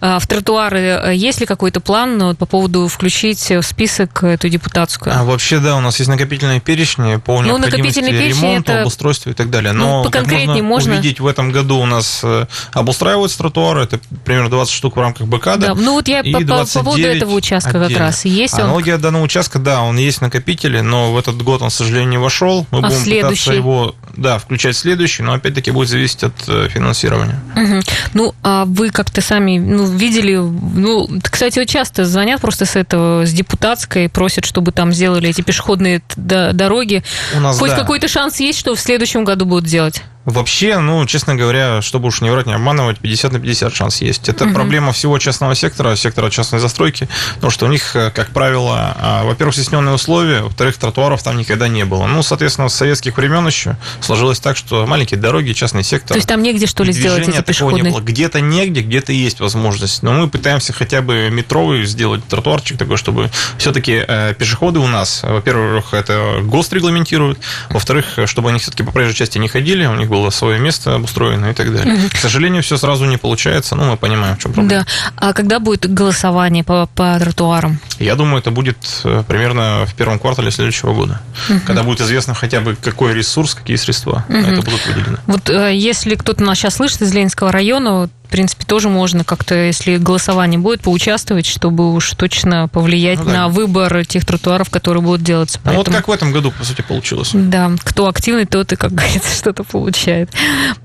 а, 0.00 0.18
в 0.18 0.26
тротуары 0.26 0.80
э, 0.80 1.14
есть 1.14 1.40
ли 1.40 1.46
какой-то 1.46 1.80
план 1.80 2.18
ну, 2.18 2.26
вот 2.28 2.38
по 2.38 2.46
поводу 2.46 2.88
включить 2.88 3.50
в 3.50 3.62
список 3.62 4.22
эту 4.24 4.48
депутатскую? 4.48 5.14
А, 5.16 5.24
вообще, 5.24 5.58
да, 5.58 5.76
у 5.76 5.80
нас 5.80 5.98
есть 5.98 6.08
накопительные 6.08 6.60
перечни 6.60 7.16
по 7.16 7.42
Ну, 7.42 7.58
ремонта, 7.58 8.72
это- 8.72 8.80
обустройства 8.82 9.30
и 9.30 9.34
так 9.34 9.50
далее. 9.50 9.72
Ну, 9.72 9.84
Но, 9.84 10.02
как 10.04 10.12
поконкретнее 10.12 10.62
можно? 10.62 10.94
увидеть, 10.94 11.20
в 11.20 11.26
этом 11.26 11.52
году 11.52 11.78
у 11.78 11.86
нас 11.86 12.20
э, 12.22 12.46
обустраиваются 12.72 13.38
тротуары, 13.38 13.82
это 13.82 13.98
примерно 14.24 14.50
20 14.50 14.72
штук 14.74 14.96
в 14.96 15.00
рамках 15.00 15.26
БКАДа. 15.26 15.68
Да, 15.68 15.74
ну 15.74 15.94
вот 15.94 16.08
я 16.08 16.22
по, 16.22 16.30
по 16.32 16.44
29 16.44 16.84
поводу 16.84 17.02
этого 17.06 17.32
участка 17.34 17.72
как 17.72 17.82
отдельно. 17.82 18.04
раз. 18.06 18.24
Есть 18.24 18.54
он? 18.54 18.60
Аналогия 18.62 18.96
данного 18.98 19.22
участка, 19.22 19.58
да, 19.58 19.82
он 19.82 19.96
есть 19.98 20.18
в 20.18 20.20
накопителе, 20.22 20.82
но 20.82 21.12
в 21.12 21.18
этот 21.18 21.40
год 21.42 21.62
он, 21.62 21.68
к 21.70 21.72
сожалению, 21.72 22.08
не 22.10 22.18
вошел. 22.18 22.66
Мы 22.70 22.78
А 22.78 22.82
будем 22.82 22.96
следующий? 22.96 23.22
пытаться 23.22 23.52
его, 23.52 23.94
да, 24.16 24.38
включать 24.38 24.76
в 24.76 24.78
следующий, 24.78 25.22
но 25.22 25.34
опять-таки 25.34 25.70
будет 25.70 25.88
зависеть 25.88 26.24
от 26.24 26.34
э, 26.48 26.68
финансирования. 26.68 27.40
Мгм. 27.54 27.82
Ну, 28.14 28.34
а 28.42 28.64
вы 28.64 28.90
как-то 28.90 29.20
сами 29.20 29.55
ну, 29.58 29.86
видели, 29.86 30.36
ну, 30.36 31.08
кстати, 31.22 31.58
вот 31.58 31.68
часто 31.68 32.04
звонят 32.04 32.40
просто 32.40 32.64
с 32.64 32.76
этого, 32.76 33.26
с 33.26 33.32
депутатской, 33.32 34.08
просят, 34.08 34.44
чтобы 34.44 34.72
там 34.72 34.92
сделали 34.92 35.28
эти 35.28 35.42
пешеходные 35.42 36.02
дороги. 36.16 37.02
У 37.36 37.40
нас, 37.40 37.58
Хоть 37.58 37.70
да. 37.70 37.76
какой-то 37.76 38.08
шанс 38.08 38.40
есть, 38.40 38.58
что 38.58 38.74
в 38.74 38.80
следующем 38.80 39.24
году 39.24 39.44
будут 39.44 39.64
делать? 39.64 40.02
Вообще, 40.26 40.78
ну, 40.78 41.06
честно 41.06 41.36
говоря, 41.36 41.80
чтобы 41.82 42.08
уж 42.08 42.20
не 42.20 42.30
врать, 42.30 42.46
не 42.46 42.52
обманывать, 42.54 42.98
50 42.98 43.32
на 43.32 43.38
50 43.38 43.72
шанс 43.74 44.02
есть. 44.02 44.28
Это 44.28 44.44
Мгм. 44.44 44.54
проблема 44.54 44.92
всего 44.92 45.18
частного 45.18 45.54
сектора, 45.54 45.94
сектора 45.96 46.30
частной 46.30 46.58
застройки, 46.58 47.08
потому 47.36 47.50
что 47.52 47.66
у 47.66 47.68
них, 47.68 47.94
э, 47.94 48.10
как 48.10 48.30
правило, 48.30 48.96
а, 48.98 49.24
во-первых, 49.24 49.54
стесненные 49.54 49.94
условия, 49.94 50.42
во-вторых, 50.42 50.76
тротуаров 50.78 51.22
там 51.22 51.38
никогда 51.38 51.68
не 51.68 51.84
было. 51.84 52.06
Ну, 52.06 52.22
соответственно, 52.24 52.68
с 52.68 52.74
советских 52.74 53.16
времен 53.16 53.46
еще 53.46 53.76
сложилось 54.00 54.40
так, 54.40 54.56
что 54.56 54.84
маленькие 54.86 55.20
дороги, 55.20 55.52
частный 55.52 55.84
сектор. 55.84 56.08
То 56.08 56.16
есть 56.16 56.28
там 56.28 56.42
негде, 56.42 56.66
что 56.66 56.82
ли, 56.82 56.92
сделать 56.92 57.22
эти 57.22 57.30
такого 57.30 57.40
не 57.40 57.42
пешеходные? 57.44 57.92
было. 57.92 58.00
Где-то 58.00 58.40
негде, 58.40 58.80
где-то 58.82 59.12
есть 59.12 59.38
возможность. 59.38 60.02
Но 60.02 60.12
мы 60.12 60.28
пытаемся 60.28 60.72
хотя 60.72 61.02
бы 61.02 61.28
метровый 61.30 61.84
сделать 61.86 62.26
тротуарчик 62.26 62.76
такой, 62.76 62.96
чтобы 62.96 63.30
все-таки 63.58 64.04
пешеходы 64.38 64.80
у 64.80 64.88
нас, 64.88 65.20
во-первых, 65.22 65.94
это 65.94 66.40
ГОСТ 66.42 66.72
регламентирует, 66.72 67.38
во-вторых, 67.70 68.18
э, 68.18 68.26
чтобы 68.26 68.50
они 68.50 68.58
все-таки 68.58 68.82
по 68.82 68.90
проезжей 68.90 69.14
части 69.14 69.38
не 69.38 69.48
ходили, 69.48 69.86
у 69.86 69.94
них 69.94 70.08
было 70.16 70.30
свое 70.30 70.58
место 70.58 70.94
обустроено 70.94 71.50
и 71.50 71.54
так 71.54 71.72
далее. 71.74 72.08
К 72.10 72.16
сожалению, 72.16 72.62
все 72.62 72.76
сразу 72.78 73.04
не 73.04 73.18
получается, 73.18 73.76
но 73.76 73.84
мы 73.90 73.96
понимаем, 73.96 74.36
в 74.36 74.38
чем 74.38 74.52
проблема. 74.52 74.84
Да. 74.84 74.86
А 75.16 75.32
когда 75.32 75.58
будет 75.58 75.92
голосование 75.92 76.64
по, 76.64 76.88
по 76.94 77.18
тротуарам? 77.18 77.78
Я 77.98 78.14
думаю, 78.14 78.38
это 78.38 78.50
будет 78.50 78.78
э, 79.04 79.22
примерно 79.28 79.84
в 79.86 79.94
первом 79.94 80.18
квартале 80.18 80.50
следующего 80.50 80.94
года, 80.94 81.20
когда 81.66 81.82
будет 81.82 82.00
известно 82.00 82.34
хотя 82.34 82.60
бы 82.60 82.76
какой 82.76 83.14
ресурс, 83.14 83.54
какие 83.54 83.76
средства 83.76 84.24
на 84.28 84.46
это 84.46 84.62
будут 84.62 84.86
выделены. 84.86 85.18
Вот 85.26 85.50
э, 85.50 85.74
если 85.74 86.14
кто-то 86.14 86.42
нас 86.42 86.58
сейчас 86.58 86.76
слышит 86.76 87.02
из 87.02 87.12
Ленинского 87.12 87.52
района, 87.52 88.08
в 88.26 88.28
принципе, 88.28 88.64
тоже 88.66 88.88
можно 88.88 89.24
как-то, 89.24 89.54
если 89.54 89.96
голосование 89.96 90.58
будет, 90.58 90.82
поучаствовать, 90.82 91.46
чтобы 91.46 91.92
уж 91.94 92.10
точно 92.12 92.68
повлиять 92.68 93.18
Ну 93.20 93.24
да. 93.26 93.32
на 93.32 93.48
выбор 93.48 94.04
тех 94.04 94.24
тротуаров, 94.24 94.68
которые 94.70 95.02
будут 95.02 95.22
делаться. 95.22 95.58
Ну, 95.64 95.70
вот 95.72 95.76
Поэтому- 95.86 95.96
как 95.96 96.08
в 96.08 96.10
этом 96.12 96.32
году, 96.32 96.50
по 96.50 96.64
сути, 96.64 96.82
получилось. 96.82 97.30
Да, 97.32 97.70
кто 97.82 98.08
активный, 98.08 98.44
тот 98.46 98.72
и, 98.72 98.76
как 98.76 98.92
говорится, 98.94 99.34
что-то 99.36 99.64
получает. 99.64 100.30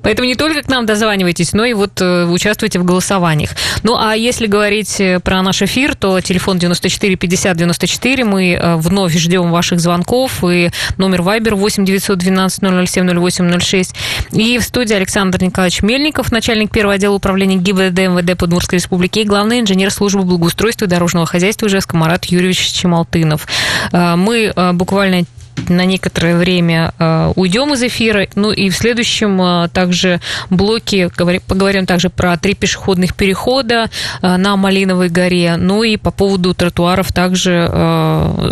Поэтому 0.02 0.28
не 0.28 0.36
только 0.36 0.62
к 0.62 0.68
нам 0.70 0.86
дозванивайтесь, 0.86 1.54
но 1.54 1.66
и 1.66 1.74
вот 1.74 2.00
э, 2.02 2.26
участвуйте 2.26 2.80
в 2.80 2.86
голосованиях. 2.86 3.52
Ну, 3.84 3.98
а 3.98 4.14
если 4.16 4.46
говорить 4.48 5.00
э, 5.00 5.20
про 5.20 5.42
наш 5.42 5.62
эфир, 5.62 5.96
то 5.96 6.22
телефон 6.22 6.60
94 6.60 7.16
50 7.16 7.58
94, 7.58 8.24
мы 8.26 8.52
э, 8.54 8.76
вновь 8.76 9.18
ждем 9.18 9.52
ваших 9.52 9.80
звонков, 9.80 10.44
и 10.44 10.70
номер 10.98 11.22
Viber 11.22 11.56
8 11.56 11.86
912 11.86 12.60
007 12.88 13.20
08 13.20 13.60
06. 13.60 13.96
И 14.34 14.58
в 14.60 14.64
студии 14.64 14.94
Александр 14.94 15.42
Николаевич 15.44 15.82
Мельников, 15.82 16.32
начальник 16.32 16.72
первого 16.72 16.94
отдела 16.96 17.14
управления 17.16 17.31
ГИБДД 17.38 18.00
МВД 18.00 18.38
Подмурской 18.38 18.80
Республики 18.80 19.20
и 19.20 19.24
главный 19.26 19.60
инженер 19.60 19.92
службы 19.92 20.24
благоустройства 20.24 20.86
и 20.86 20.88
дорожного 20.88 21.26
хозяйства 21.26 21.68
Ижевска 21.68 21.96
Марат 21.98 22.26
Юрьевич 22.26 22.72
Чемалтынов. 22.72 23.48
Э, 23.92 24.16
Мы 24.16 24.52
э, 24.56 24.72
буквально 24.74 25.24
на 25.68 25.86
некоторое 25.86 26.38
время 26.38 26.94
э, 26.98 27.34
уйдем 27.36 27.74
из 27.74 27.84
эфира. 27.84 28.26
Ну 28.36 28.52
и 28.52 28.70
в 28.70 28.76
следующем 28.76 29.70
также 29.70 30.20
блоке 30.50 31.08
говори- 31.16 31.42
поговорим 31.46 31.86
также 31.86 32.10
про 32.10 32.36
три 32.38 32.56
пешеходных 32.56 33.16
перехода 33.16 33.90
на 34.22 34.56
Малиновой 34.56 35.10
горе. 35.10 35.58
Ну 35.58 35.84
и 35.84 35.98
по 35.98 36.10
поводу 36.12 36.54
тротуаров 36.56 37.12
также 37.12 37.70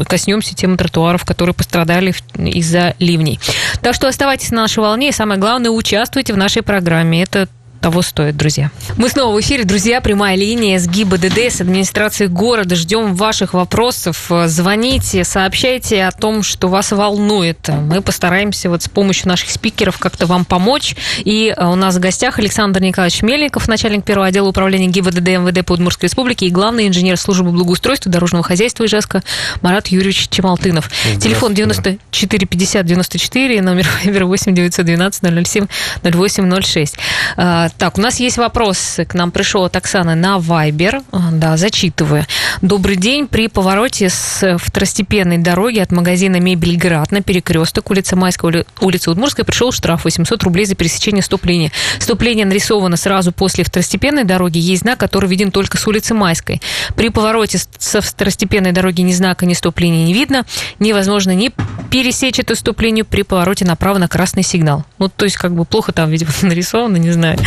коснемся 0.08 0.56
темы 0.56 0.78
тротуаров, 0.78 1.26
которые 1.26 1.56
пострадали 1.56 2.14
из-за 2.36 2.94
ливней. 3.00 3.40
Так 3.82 3.96
что 3.96 4.08
оставайтесь 4.08 4.52
на 4.52 4.62
нашей 4.62 4.80
волне 4.80 5.10
и 5.10 5.14
самое 5.14 5.40
главное, 5.40 5.72
участвуйте 5.72 6.34
в 6.34 6.38
нашей 6.38 6.62
программе. 6.62 7.24
Это 7.24 7.48
того 7.80 8.02
стоит, 8.02 8.36
друзья. 8.38 8.72
Мы 8.98 9.10
снова 9.10 9.36
в 9.36 9.40
эфире, 9.42 9.64
друзья. 9.64 10.02
Прямая 10.02 10.36
линия 10.36 10.80
с 10.80 10.88
ГИБДД, 10.88 11.38
с 11.38 11.62
администрации 11.62 12.28
города. 12.28 12.76
Ждем 12.76 13.16
ваших 13.16 13.54
вопросов. 13.54 14.30
Звоните, 14.46 15.24
сообщайте 15.24 16.04
о 16.04 16.12
том, 16.12 16.44
что 16.44 16.68
вас 16.68 16.92
волнует. 16.92 17.70
Мы 17.70 18.02
постараемся 18.02 18.70
вот 18.70 18.84
с 18.84 18.90
помощью 18.90 19.30
наших 19.30 19.50
спикеров 19.50 19.98
как-то 19.98 20.26
вам 20.26 20.46
помочь. 20.46 20.96
И 21.20 21.54
у 21.58 21.76
нас 21.76 21.96
в 21.96 22.00
гостях 22.00 22.40
Александр 22.40 22.82
Николаевич 22.82 23.22
Мельников, 23.22 23.68
начальник 23.68 24.04
первого 24.04 24.28
отдела 24.28 24.50
управления 24.50 24.88
ГИБДД 24.88 25.28
МВД 25.28 25.66
по 25.66 25.74
Удмуртской 25.74 26.08
республике 26.08 26.48
и 26.48 26.50
главный 26.50 26.88
инженер 26.88 27.18
службы 27.18 27.52
благоустройства 27.52 28.12
дорожного 28.12 28.44
хозяйства 28.44 28.86
Ижевска 28.86 29.24
Марат 29.62 29.88
Юрьевич 29.88 30.28
Чемалтынов. 30.30 30.90
Телефон 31.20 31.54
94 31.54 32.48
50 32.48 32.86
94, 32.86 33.62
номер 33.62 33.88
Вайбера 34.04 34.26
8 34.26 34.54
912 34.54 35.48
007 35.48 35.68
08 36.04 36.62
06. 36.62 36.98
А, 37.38 37.69
Так, 37.78 37.98
у 37.98 38.02
нас 38.02 38.20
есть 38.20 38.38
вопрос. 38.38 38.98
К 39.08 39.14
нам 39.14 39.32
пришел 39.32 39.64
от 39.64 39.76
Оксаны 39.76 40.16
на 40.16 40.38
Вайбер. 40.40 41.02
А, 41.12 41.30
Да, 41.32 41.56
зачитываю. 41.58 42.26
Добрый 42.62 42.98
день. 42.98 43.28
При 43.28 43.48
повороте 43.48 44.10
с 44.10 44.58
второстепенной 44.58 45.38
дороги 45.38 45.80
от 45.80 45.92
магазина 45.92 46.38
«Мебельград» 46.40 47.12
на 47.12 47.22
перекресток 47.22 47.90
улица 47.92 48.16
Майская, 48.18 48.52
ули- 48.52 48.66
улица 48.82 49.12
Удмурская 49.12 49.46
пришел 49.46 49.72
штраф 49.72 50.04
800 50.06 50.44
рублей 50.44 50.66
за 50.66 50.76
пересечение 50.76 51.24
стоп-линии. 51.24 51.72
Стоп-линия 52.00 52.46
нарисована 52.46 52.98
сразу 52.98 53.32
после 53.32 53.64
второстепенной 53.64 54.26
дороги. 54.26 54.58
Есть 54.58 54.82
знак, 54.82 55.00
который 55.00 55.30
виден 55.30 55.52
только 55.52 55.78
с 55.78 55.88
улицы 55.88 56.14
Майской. 56.14 56.62
При 56.96 57.10
повороте 57.10 57.60
со 57.78 58.02
второстепенной 58.02 58.72
дороги 58.74 59.02
ни 59.02 59.14
знака, 59.14 59.46
ни 59.46 59.54
стоп-линии 59.54 60.06
не 60.06 60.14
видно. 60.14 60.46
Невозможно 60.80 61.32
ни 61.34 61.52
пересечь 61.90 62.40
эту 62.40 62.56
стоп-линию 62.56 63.06
при 63.06 63.22
повороте 63.22 63.64
направо 63.66 63.98
на 64.00 64.08
красный 64.08 64.44
сигнал. 64.44 64.86
Ну, 64.98 65.08
то 65.10 65.26
есть, 65.26 65.38
как 65.38 65.54
бы 65.54 65.66
плохо 65.66 65.92
там, 65.94 66.10
видимо, 66.10 66.32
нарисовано, 66.42 66.98
не 66.98 67.12
знаю. 67.12 67.38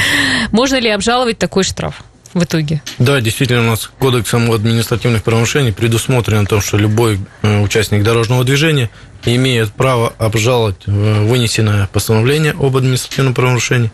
Можно 0.50 0.78
ли 0.80 0.88
обжаловать 0.90 1.38
такой 1.38 1.64
штраф 1.64 2.02
в 2.34 2.42
итоге? 2.44 2.82
Да, 2.98 3.20
действительно, 3.20 3.60
у 3.62 3.70
нас 3.70 3.90
кодексом 3.98 4.50
административных 4.52 5.22
правонарушений 5.22 5.72
предусмотрено 5.72 6.46
то, 6.46 6.60
что 6.60 6.76
любой 6.78 7.18
э, 7.42 7.60
участник 7.60 8.02
дорожного 8.02 8.44
движения 8.44 8.90
имеет 9.24 9.72
право 9.72 10.12
обжаловать 10.18 10.76
э, 10.86 10.90
вынесенное 11.24 11.88
постановление 11.92 12.52
об 12.52 12.76
административном 12.76 13.34
правонарушении. 13.34 13.90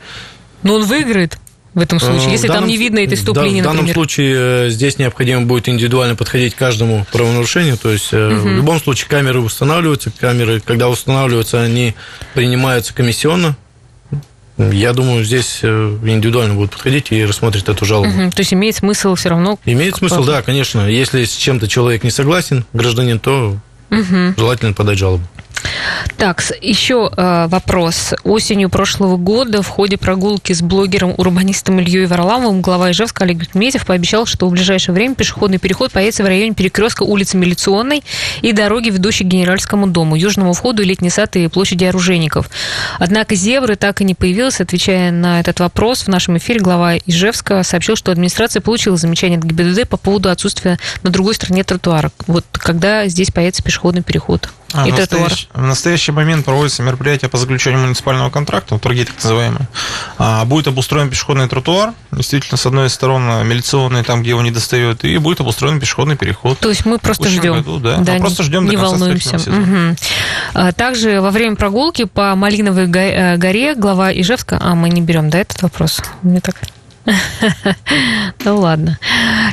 Но 0.62 0.74
он 0.74 0.84
выиграет 0.84 1.38
в 1.74 1.80
этом 1.80 2.00
случае, 2.00 2.28
Э, 2.28 2.32
если 2.32 2.46
в 2.46 2.48
там 2.48 2.56
данном- 2.56 2.70
не 2.70 2.76
видно 2.78 2.98
этой 3.00 3.16
да, 3.16 3.22
стоп-линии, 3.22 3.60
В 3.60 3.64
данном 3.64 3.76
например. 3.86 3.94
случае 3.94 4.70
здесь 4.70 4.98
необходимо 4.98 5.42
будет 5.42 5.68
индивидуально 5.68 6.16
подходить 6.16 6.54
к 6.54 6.58
каждому 6.58 7.06
правонарушению. 7.12 7.76
То 7.76 7.90
есть 7.90 8.08
э, 8.12 8.28
в 8.28 8.46
любом 8.48 8.80
случае 8.80 9.08
камеры 9.08 9.40
устанавливаются. 9.40 10.10
Камеры, 10.18 10.60
когда 10.60 10.88
устанавливаются, 10.88 11.60
они 11.62 11.94
принимаются 12.34 12.94
комиссионно. 12.94 13.56
Я 14.58 14.92
думаю, 14.92 15.24
здесь 15.24 15.60
э, 15.62 15.98
индивидуально 16.02 16.54
будут 16.54 16.72
подходить 16.72 17.12
и 17.12 17.24
рассмотреть 17.24 17.68
эту 17.68 17.84
жалобу. 17.84 18.10
Мгм. 18.10 18.32
То 18.32 18.40
есть 18.40 18.52
имеет 18.52 18.74
смысл 18.74 19.14
все 19.14 19.28
равно. 19.30 19.58
Имеет 19.64 19.96
смысл, 19.96 20.20
бы- 20.20 20.26
да, 20.26 20.42
конечно. 20.42 20.88
Если 20.88 21.24
с 21.24 21.36
чем-то 21.36 21.68
человек 21.68 22.02
не 22.02 22.10
согласен, 22.10 22.64
гражданин, 22.72 23.20
то 23.20 23.56
Мгм. 23.90 24.34
желательно 24.36 24.72
подать 24.72 24.98
жалобу. 24.98 25.22
Так, 26.16 26.42
еще 26.60 27.10
э, 27.16 27.46
вопрос. 27.48 28.14
Осенью 28.24 28.70
прошлого 28.70 29.16
года 29.16 29.62
в 29.62 29.68
ходе 29.68 29.96
прогулки 29.96 30.52
с 30.52 30.62
блогером-урбанистом 30.62 31.78
Ильей 31.80 32.06
Варламовым 32.06 32.60
глава 32.60 32.90
Ижевска 32.90 33.24
Олег 33.24 33.54
Медведев 33.54 33.86
пообещал, 33.86 34.26
что 34.26 34.48
в 34.48 34.50
ближайшее 34.50 34.94
время 34.94 35.14
пешеходный 35.14 35.58
переход 35.58 35.92
появится 35.92 36.24
в 36.24 36.26
районе 36.26 36.54
перекрестка 36.54 37.04
улицы 37.04 37.36
Милиционной 37.36 38.02
и 38.42 38.52
дороги, 38.52 38.90
ведущей 38.90 39.24
к 39.24 39.28
Генеральскому 39.28 39.86
дому, 39.86 40.16
Южному 40.16 40.54
входу, 40.54 40.82
Летний 40.82 41.10
сад 41.10 41.36
и 41.36 41.46
площади 41.48 41.84
оружейников. 41.84 42.50
Однако 42.98 43.34
Зебры 43.34 43.76
так 43.76 44.00
и 44.00 44.04
не 44.04 44.14
появился. 44.14 44.64
Отвечая 44.64 45.12
на 45.12 45.40
этот 45.40 45.60
вопрос, 45.60 46.02
в 46.02 46.08
нашем 46.08 46.36
эфире 46.38 46.60
глава 46.60 46.96
Ижевска 46.96 47.62
сообщил, 47.62 47.96
что 47.96 48.10
администрация 48.10 48.60
получила 48.60 48.96
замечание 48.96 49.38
от 49.38 49.44
ГИБДД 49.44 49.88
по 49.88 49.96
поводу 49.96 50.30
отсутствия 50.30 50.78
на 51.02 51.10
другой 51.10 51.34
стороне 51.34 51.64
тротуара. 51.64 52.10
Вот 52.26 52.44
когда 52.52 53.06
здесь 53.06 53.30
появится 53.30 53.62
пешеходный 53.62 54.02
переход. 54.02 54.50
А, 54.74 54.86
и 54.86 54.92
в, 54.92 54.98
настоящий, 54.98 55.48
в 55.54 55.62
настоящий 55.62 56.12
момент 56.12 56.44
проводится 56.44 56.82
мероприятие 56.82 57.30
по 57.30 57.38
заключению 57.38 57.80
муниципального 57.80 58.28
контракта, 58.28 58.78
торги 58.78 59.04
так 59.04 59.14
называемые. 59.22 59.66
А, 60.18 60.44
будет 60.44 60.68
обустроен 60.68 61.08
пешеходный 61.08 61.48
тротуар, 61.48 61.94
действительно, 62.12 62.58
с 62.58 62.66
одной 62.66 62.88
из 62.88 62.92
сторон 62.92 63.46
милиционный, 63.46 64.04
там, 64.04 64.20
где 64.20 64.30
его 64.30 64.42
не 64.42 64.50
достает, 64.50 65.04
и 65.04 65.16
будет 65.18 65.40
обустроен 65.40 65.80
пешеходный 65.80 66.16
переход. 66.16 66.58
То 66.58 66.68
есть 66.68 66.84
мы 66.84 66.98
просто 66.98 67.28
ждем. 67.28 67.54
году, 67.54 67.78
да. 67.78 67.98
Мы 67.98 68.20
просто 68.20 68.42
ждем 68.42 68.66
не 68.66 68.76
до 68.76 68.82
конца 68.82 68.96
волнуемся. 68.96 69.40
А, 70.54 70.72
Также 70.72 71.20
во 71.20 71.30
время 71.30 71.56
прогулки 71.56 72.04
по 72.04 72.34
Малиновой 72.34 72.90
э, 72.90 73.36
горе 73.36 73.74
глава 73.74 74.12
Ижевска... 74.12 74.58
А, 74.60 74.74
мы 74.74 74.90
не 74.90 75.00
берем, 75.00 75.30
да, 75.30 75.38
этот 75.38 75.62
вопрос? 75.62 76.02
Мне 76.22 76.40
так... 76.40 76.56
Ну 78.44 78.56
ладно. 78.58 78.98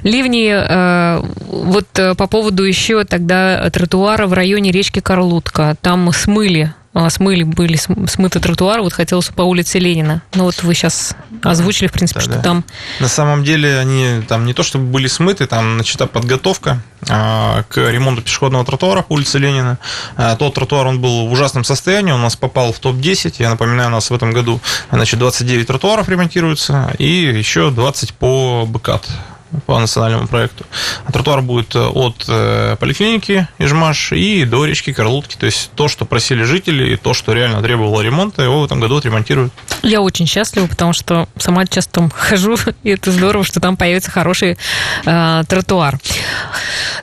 Ливни, 0.03 0.51
э, 0.51 1.21
вот 1.47 1.87
э, 1.97 2.15
по 2.15 2.27
поводу 2.27 2.63
еще 2.63 3.03
тогда 3.03 3.69
тротуара 3.71 4.27
в 4.27 4.33
районе 4.33 4.71
речки 4.71 4.99
Карлутка. 4.99 5.75
Там 5.81 6.11
смыли, 6.11 6.73
смыли, 7.09 7.43
были 7.43 7.75
см- 7.75 8.09
смыты 8.09 8.39
тротуары, 8.39 8.81
вот 8.81 8.93
хотелось 8.93 9.27
по 9.27 9.41
улице 9.43 9.79
Ленина. 9.79 10.21
Ну 10.33 10.43
вот 10.45 10.63
вы 10.63 10.73
сейчас 10.73 11.15
озвучили, 11.43 11.87
в 11.87 11.91
принципе, 11.91 12.19
Да, 12.19 12.23
что 12.25 12.33
да. 12.35 12.41
там... 12.41 12.63
На 12.99 13.07
самом 13.07 13.43
деле 13.43 13.77
они 13.79 14.21
там 14.27 14.45
не 14.45 14.53
то 14.53 14.63
чтобы 14.63 14.85
были 14.85 15.07
смыты, 15.07 15.45
там 15.45 15.77
начата 15.77 16.07
подготовка 16.07 16.79
а, 17.09 17.63
к 17.69 17.77
ремонту 17.91 18.21
пешеходного 18.21 18.65
тротуара 18.65 19.01
по 19.01 19.13
улице 19.13 19.37
Ленина. 19.39 19.77
А, 20.15 20.35
Тот 20.35 20.53
тротуар, 20.55 20.87
он 20.87 21.01
был 21.01 21.27
в 21.27 21.31
ужасном 21.31 21.63
состоянии, 21.63 22.11
он 22.11 22.19
у 22.21 22.23
нас 22.23 22.35
попал 22.35 22.71
в 22.73 22.79
топ-10. 22.79 23.35
Я 23.39 23.49
напоминаю, 23.49 23.89
у 23.89 23.91
нас 23.93 24.09
в 24.09 24.13
этом 24.13 24.31
году 24.31 24.59
значит, 24.91 25.19
29 25.19 25.67
тротуаров 25.67 26.07
ремонтируется 26.09 26.93
и 26.97 27.07
еще 27.09 27.71
20 27.71 28.13
по 28.13 28.65
БКАТ 28.67 29.07
по 29.65 29.79
национальному 29.79 30.27
проекту. 30.27 30.65
А 31.05 31.11
Тротуар 31.11 31.41
будет 31.41 31.75
от 31.75 32.25
э, 32.27 32.75
поликлиники 32.79 33.47
Ижмаш 33.57 34.11
и 34.11 34.45
до 34.45 34.65
речки 34.65 34.93
Карлутки. 34.93 35.35
То 35.37 35.45
есть 35.45 35.71
то, 35.75 35.87
что 35.87 36.05
просили 36.05 36.43
жители, 36.43 36.93
и 36.93 36.95
то, 36.95 37.13
что 37.13 37.33
реально 37.33 37.61
требовало 37.61 38.01
ремонта, 38.01 38.43
его 38.43 38.61
в 38.61 38.65
этом 38.65 38.79
году 38.79 38.97
отремонтируют. 38.97 39.53
Я 39.81 40.01
очень 40.01 40.27
счастлива, 40.27 40.67
потому 40.67 40.93
что 40.93 41.27
сама 41.37 41.65
часто 41.65 41.93
там 41.93 42.09
хожу, 42.15 42.57
и 42.83 42.89
это 42.89 43.11
здорово, 43.11 43.43
что 43.43 43.59
там 43.59 43.77
появится 43.77 44.11
хороший 44.11 44.57
э, 45.05 45.43
тротуар. 45.47 45.99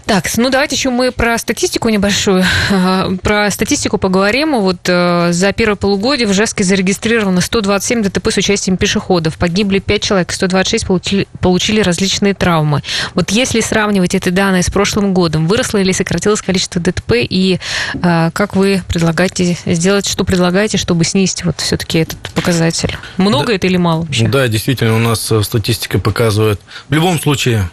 Так, 0.06 0.28
ну 0.36 0.50
давайте 0.50 0.76
еще 0.76 0.90
мы 0.90 1.12
про 1.12 1.38
статистику 1.38 1.88
небольшую. 1.88 2.44
Э, 2.70 3.16
Про 3.22 3.50
статистику 3.50 3.98
поговорим. 3.98 4.58
Вот 4.60 4.78
э, 4.88 5.32
за 5.32 5.52
первое 5.52 5.76
полугодие 5.76 6.26
в 6.26 6.32
Ижевске 6.32 6.64
зарегистрировано 6.64 7.40
127 7.40 8.02
ДТП 8.02 8.28
с 8.30 8.36
участием 8.36 8.76
пешеходов. 8.76 9.38
Погибли 9.38 9.78
5 9.78 10.02
человек, 10.02 10.32
126 10.32 10.86
получили, 10.86 11.28
получили 11.40 11.80
различные 11.80 12.34
травмы. 12.42 12.82
Вот 13.14 13.30
если 13.30 13.60
сравнивать 13.60 14.16
эти 14.16 14.30
данные 14.30 14.64
с 14.64 14.70
прошлым 14.70 15.14
годом, 15.14 15.46
выросло 15.46 15.78
или 15.78 15.92
сократилось 15.92 16.42
количество 16.42 16.80
ДТП, 16.80 17.12
и 17.20 17.60
э, 17.94 18.30
как 18.32 18.56
вы 18.56 18.82
предлагаете 18.88 19.56
сделать, 19.64 20.08
что 20.08 20.24
предлагаете, 20.24 20.76
чтобы 20.76 21.04
снизить 21.04 21.44
вот 21.44 21.60
все-таки 21.60 21.98
этот 21.98 22.18
показатель? 22.34 22.98
Много 23.16 23.52
это 23.52 23.68
или 23.68 23.76
мало 23.76 24.00
вообще? 24.00 24.26
Да, 24.26 24.48
действительно, 24.48 24.96
у 24.96 24.98
нас 24.98 25.30
э, 25.30 25.40
статистика 25.44 26.00
показывает. 26.00 26.60
В 26.88 26.92
любом 26.92 27.20
случае, 27.20 27.70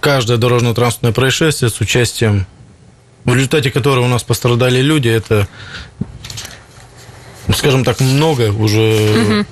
каждое 0.00 0.36
дорожно-транспортное 0.36 1.12
происшествие 1.12 1.70
с 1.70 1.80
участием, 1.80 2.46
в 3.24 3.34
результате 3.34 3.70
которого 3.70 4.04
у 4.04 4.08
нас 4.08 4.22
пострадали 4.22 4.82
люди, 4.82 5.08
это, 5.08 5.48
скажем 7.54 7.84
так, 7.84 8.00
много 8.00 8.52
уже. 8.52 9.46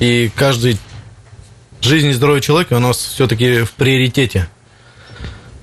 И 0.00 0.30
каждый 0.34 0.78
жизнь 1.84 2.08
и 2.08 2.12
здоровье 2.12 2.42
человека 2.42 2.74
у 2.74 2.80
нас 2.80 2.96
все-таки 2.96 3.62
в 3.62 3.72
приоритете. 3.72 4.48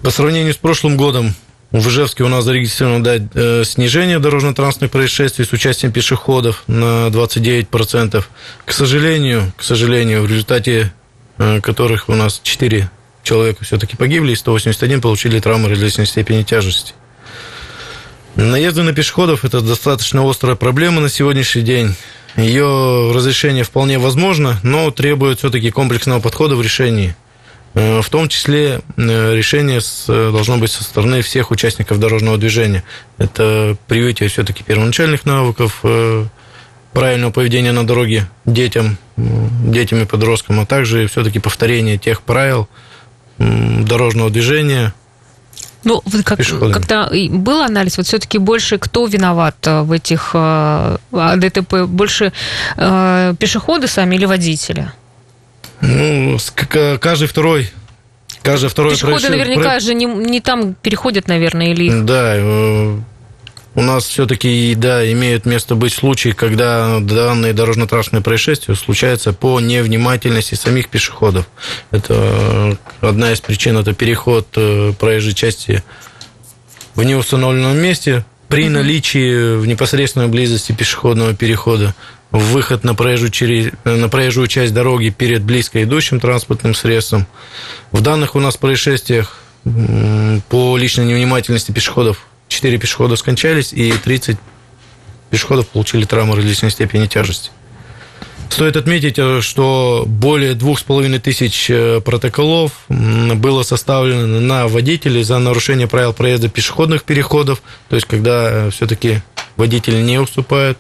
По 0.01 0.11
сравнению 0.11 0.53
с 0.53 0.57
прошлым 0.57 0.97
годом 0.97 1.35
в 1.71 1.87
Ижевске 1.87 2.23
у 2.23 2.27
нас 2.27 2.43
зарегистрировано 2.43 3.03
да, 3.03 3.15
э, 3.33 3.63
снижение 3.65 4.19
дорожно-транспортных 4.19 4.91
происшествий 4.91 5.45
с 5.45 5.53
участием 5.53 5.91
пешеходов 5.91 6.63
на 6.67 7.07
29%. 7.07 8.23
К 8.65 8.71
сожалению, 8.71 9.51
к 9.55 9.63
сожалению, 9.63 10.23
в 10.23 10.27
результате 10.27 10.93
э, 11.37 11.61
которых 11.61 12.09
у 12.09 12.15
нас 12.15 12.41
4 12.43 12.89
человека 13.23 13.63
все-таки 13.63 13.95
погибли, 13.95 14.33
и 14.33 14.35
181 14.35 15.01
получили 15.01 15.39
травмы 15.39 15.69
различной 15.69 16.05
степени 16.05 16.43
тяжести. 16.43 16.93
Наезды 18.35 18.83
на 18.83 18.93
пешеходов– 18.93 19.43
это 19.45 19.61
достаточно 19.61 20.27
острая 20.29 20.55
проблема 20.55 21.01
на 21.01 21.09
сегодняшний 21.09 21.63
день. 21.63 21.95
Ее 22.37 23.11
разрешение 23.13 23.63
вполне 23.63 23.99
возможно, 23.99 24.57
но 24.63 24.89
требует 24.91 25.39
все-таки 25.39 25.69
комплексного 25.71 26.19
подхода 26.21 26.55
в 26.55 26.61
решении. 26.61 27.15
Э, 27.73 28.01
В 28.01 28.09
том 28.09 28.29
числе 28.29 28.81
э, 28.97 29.35
решение 29.35 29.81
с- 29.81 30.05
должно 30.07 30.57
быть 30.57 30.71
со 30.71 30.83
стороны 30.83 31.21
всех 31.21 31.51
участников 31.51 31.99
дорожного 31.99 32.37
движения. 32.37 32.83
Это 33.17 33.75
привитие 33.87 34.29
все-таки 34.29 34.63
первоначальных 34.63 35.25
навыков, 35.25 35.79
э, 35.83 36.25
правильного 36.93 37.31
поведения 37.31 37.71
на 37.71 37.85
дороге 37.85 38.27
детям, 38.45 38.97
детям 39.17 40.01
и 40.01 40.05
подросткам, 40.05 40.59
а 40.59 40.65
также 40.65 41.07
все-таки 41.07 41.39
повторение 41.39 41.97
тех 41.97 42.21
правил 42.21 42.67
дорожного 43.37 44.29
движения, 44.29 44.93
Ну, 45.83 46.01
вот 46.05 46.23
как, 46.23 46.37
Пешеходами. 46.37 46.73
когда 46.73 47.09
был 47.29 47.61
анализ, 47.61 47.97
вот 47.97 48.05
все-таки 48.05 48.37
больше 48.37 48.77
кто 48.77 49.05
виноват 49.07 49.55
э, 49.65 49.81
в 49.81 49.91
этих 49.91 50.31
э, 50.33 50.97
а, 51.11 51.35
ДТП? 51.37 51.85
Больше 51.87 52.33
э, 52.77 53.33
пешеходы 53.39 53.87
сами 53.87 54.15
или 54.15 54.25
водители? 54.25 54.91
Ну, 55.81 56.37
каждый 56.99 57.27
второй. 57.27 57.71
Каждый 58.43 58.69
второй 58.69 58.93
Пешеходы 58.93 59.27
происшествие- 59.27 59.29
наверняка 59.29 59.79
же 59.79 59.93
не, 59.93 60.05
не 60.05 60.39
там 60.39 60.73
переходят, 60.73 61.27
наверное, 61.27 61.67
или 61.71 61.85
их. 61.85 62.05
Да, 62.05 62.33
э, 62.35 62.99
у 63.73 63.81
нас 63.81 64.05
все-таки, 64.05 64.75
да, 64.75 65.09
имеют 65.11 65.45
место 65.45 65.75
быть 65.75 65.93
случаи, 65.93 66.29
когда 66.29 66.99
данные 66.99 67.53
дорожно-транспортные 67.53 68.21
происшествия 68.21 68.75
случаются 68.75 69.31
по 69.31 69.59
невнимательности 69.59 70.55
самих 70.55 70.89
пешеходов. 70.89 71.47
Это 71.91 72.13
э, 72.13 72.75
одна 72.99 73.31
из 73.31 73.39
причин, 73.39 73.77
это 73.77 73.93
переход 73.93 74.47
э, 74.55 74.93
проезжей 74.99 75.33
части 75.33 75.83
в 76.95 77.03
неустановленном 77.03 77.77
месте 77.77 78.25
при 78.49 78.67
наличии 78.67 79.55
в 79.55 79.65
непосредственной 79.65 80.27
близости 80.27 80.73
пешеходного 80.73 81.33
перехода 81.33 81.95
выход 82.31 82.83
на 82.83 82.95
проезжую, 82.95 83.31
через, 83.31 83.71
на 83.85 84.09
проезжую 84.09 84.47
часть 84.47 84.73
дороги 84.73 85.09
перед 85.09 85.43
близко 85.43 85.81
идущим 85.83 86.19
транспортным 86.19 86.75
средством. 86.75 87.27
В 87.93 88.01
данных 88.01 88.35
у 88.35 88.41
нас 88.41 88.57
происшествиях 88.57 89.37
по 89.63 90.77
личной 90.77 91.05
невнимательности 91.05 91.71
пешеходов 91.71 92.25
4 92.51 92.77
пешехода 92.77 93.15
скончались 93.15 93.71
и 93.71 93.93
30 93.93 94.37
пешеходов 95.29 95.67
получили 95.69 96.03
травмы 96.03 96.35
различной 96.35 96.69
степени 96.69 97.07
тяжести. 97.07 97.49
Стоит 98.49 98.75
отметить, 98.75 99.17
э, 99.17 99.39
что 99.41 100.03
более 100.05 100.53
двух 100.53 100.79
с 100.79 100.83
половиной 100.83 101.19
тысяч 101.19 101.69
э, 101.69 102.01
протоколов 102.01 102.73
было 102.89 103.63
составлено 103.63 104.41
на 104.41 104.67
водителей 104.67 105.23
за 105.23 105.39
нарушение 105.39 105.87
правил 105.87 106.11
проезда 106.11 106.49
пешеходных 106.49 107.03
переходов, 107.03 107.63
то 107.87 107.95
есть 107.95 108.07
когда 108.07 108.69
все-таки 108.71 109.21
водитель 109.55 110.03
не 110.03 110.19
уступает 110.19 110.79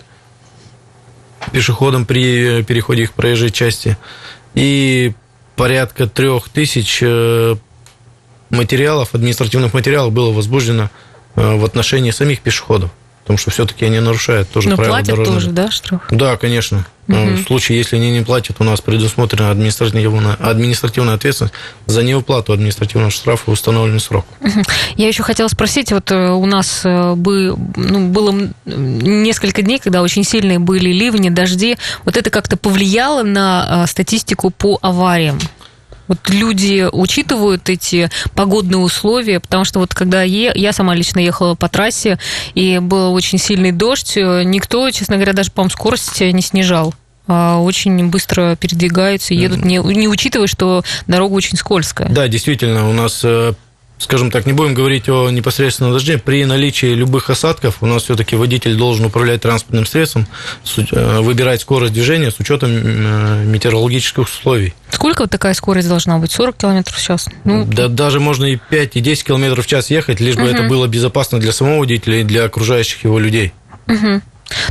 пешеходам 1.53 2.05
при 2.05 2.59
э, 2.59 2.63
переходе 2.63 3.03
их 3.03 3.13
проезжей 3.13 3.51
части, 3.51 3.95
и 4.53 5.13
порядка 5.55 6.07
трех 6.07 6.49
тысяч 6.49 6.99
э, 7.01 7.55
материалов, 8.49 9.15
административных 9.15 9.73
материалов 9.73 10.11
было 10.11 10.33
возбуждено 10.33 10.83
э, 10.83 11.10
в 11.35 11.65
отношении 11.65 12.11
самих 12.11 12.41
пешеходов, 12.41 12.91
потому 13.21 13.37
что 13.37 13.51
все-таки 13.51 13.85
они 13.85 13.99
нарушают 13.99 14.49
тоже 14.49 14.69
Но 14.69 14.75
правила 14.75 14.95
платят 14.95 15.15
дорожного 15.15 15.39
тоже, 15.39 15.51
да, 15.51 15.71
штраф? 15.71 16.01
да, 16.11 16.37
конечно. 16.37 16.85
Мгм. 17.07 17.35
В 17.35 17.43
случае, 17.47 17.77
если 17.77 17.97
они 17.97 18.11
не 18.11 18.21
платят, 18.23 18.57
у 18.59 18.63
нас 18.63 18.79
предусмотрена 18.79 19.51
административная, 19.51 20.35
административная 20.35 21.15
ответственность 21.15 21.53
за 21.85 22.03
неуплату 22.03 22.53
административного 22.53 23.11
штрафа 23.11 23.49
в 23.49 23.53
установленный 23.53 23.99
срок. 23.99 24.25
Я 24.95 25.07
еще 25.07 25.23
хотела 25.23 25.47
спросить, 25.47 25.91
вот 25.91 26.09
э, 26.11 26.29
у 26.29 26.45
нас 26.45 26.81
э, 26.85 27.15
бы, 27.15 27.57
ну, 27.75 28.07
было 28.09 28.33
несколько 28.65 29.61
дней, 29.61 29.79
когда 29.79 30.01
очень 30.01 30.23
сильные 30.23 30.59
были 30.59 30.91
ливни, 30.91 31.29
дожди. 31.29 31.77
Вот 32.05 32.17
это 32.17 32.29
как-то 32.29 32.55
повлияло 32.55 33.23
на 33.23 33.83
э, 33.83 33.87
статистику 33.87 34.49
по 34.51 34.79
авариям? 34.81 35.39
Вот 36.11 36.29
люди 36.29 36.89
учитывают 36.91 37.69
эти 37.69 38.09
погодные 38.35 38.79
условия, 38.79 39.39
потому 39.39 39.63
что 39.63 39.79
вот 39.79 39.93
когда 39.93 40.23
я, 40.23 40.51
я 40.53 40.73
сама 40.73 40.93
лично 40.93 41.19
ехала 41.19 41.55
по 41.55 41.69
трассе, 41.69 42.19
и 42.53 42.79
был 42.79 43.13
очень 43.13 43.37
сильный 43.37 43.71
дождь, 43.71 44.17
никто, 44.17 44.91
честно 44.91 45.15
говоря, 45.15 45.31
даже, 45.31 45.51
по-моему, 45.51 45.69
скорость 45.69 46.19
не 46.19 46.41
снижал 46.41 46.93
а 47.27 47.59
очень 47.59 48.09
быстро 48.09 48.57
передвигаются, 48.57 49.33
едут, 49.33 49.63
не, 49.63 49.77
не 49.77 50.09
учитывая, 50.09 50.47
что 50.47 50.83
дорога 51.07 51.33
очень 51.33 51.55
скользкая. 51.57 52.09
Да, 52.09 52.27
действительно, 52.27 52.89
у 52.89 52.93
нас 52.93 53.21
э, 53.23 53.53
скажем 54.01 54.31
так, 54.31 54.47
не 54.47 54.53
будем 54.53 54.73
говорить 54.73 55.07
о 55.09 55.29
непосредственном 55.29 55.93
дожде, 55.93 56.17
при 56.17 56.43
наличии 56.45 56.87
любых 56.87 57.29
осадков 57.29 57.77
у 57.81 57.85
нас 57.85 58.03
все-таки 58.03 58.35
водитель 58.35 58.75
должен 58.75 59.05
управлять 59.05 59.41
транспортным 59.41 59.85
средством, 59.85 60.27
э, 60.75 61.19
выбирать 61.19 61.61
скорость 61.61 61.93
движения 61.93 62.31
с 62.31 62.39
учетом 62.39 62.71
э, 62.73 63.43
метеорологических 63.45 64.23
условий. 64.23 64.73
Сколько 64.89 65.21
вот 65.21 65.29
такая 65.29 65.53
скорость 65.53 65.87
должна 65.87 66.17
быть? 66.17 66.31
40 66.31 66.57
км 66.57 66.91
в 66.91 67.01
час? 67.01 67.29
Ну... 67.43 67.65
Да, 67.65 67.87
даже 67.87 68.19
можно 68.19 68.45
и 68.45 68.57
5, 68.57 68.95
и 68.95 69.01
10 69.01 69.23
км 69.23 69.61
в 69.61 69.67
час 69.67 69.91
ехать, 69.91 70.19
лишь 70.19 70.35
бы 70.35 70.43
угу. 70.43 70.49
это 70.49 70.63
было 70.63 70.87
безопасно 70.87 71.39
для 71.39 71.53
самого 71.53 71.79
водителя 71.79 72.21
и 72.21 72.23
для 72.23 72.45
окружающих 72.45 73.03
его 73.03 73.19
людей. 73.19 73.53
Угу. 73.87 74.21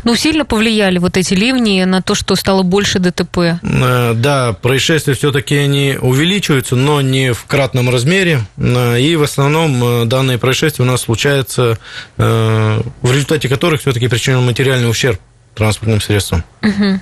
Ну, 0.05 0.16
сильно 0.16 0.45
повлияли 0.45 0.99
вот 0.99 1.16
эти 1.16 1.35
ливни 1.35 1.85
на 1.85 2.03
то, 2.03 2.14
что 2.14 2.35
стало 2.35 2.62
больше 2.62 2.99
ДТП? 2.99 3.59
Э, 3.62 4.14
да, 4.14 4.53
происшествия 4.53 5.14
все-таки 5.14 5.57
они 5.57 5.97
увеличиваются, 6.01 6.77
но 6.77 7.01
не 7.01 7.33
в 7.33 7.45
кратном 7.45 7.90
размере. 7.90 8.40
Э, 8.57 9.01
и 9.01 9.16
в 9.16 9.23
основном 9.23 9.83
э, 9.83 10.05
данные 10.07 10.38
происшествия 10.38 10.85
у 10.85 10.88
нас 10.88 11.03
случаются, 11.03 11.79
в 12.16 12.83
результате 13.05 13.49
которых 13.49 13.81
все-таки 13.81 14.09
причинен 14.09 14.45
материальный 14.45 14.90
ущерб 14.90 15.21
транспортным 15.61 16.01
средством. 16.01 16.42
Угу. 16.62 17.01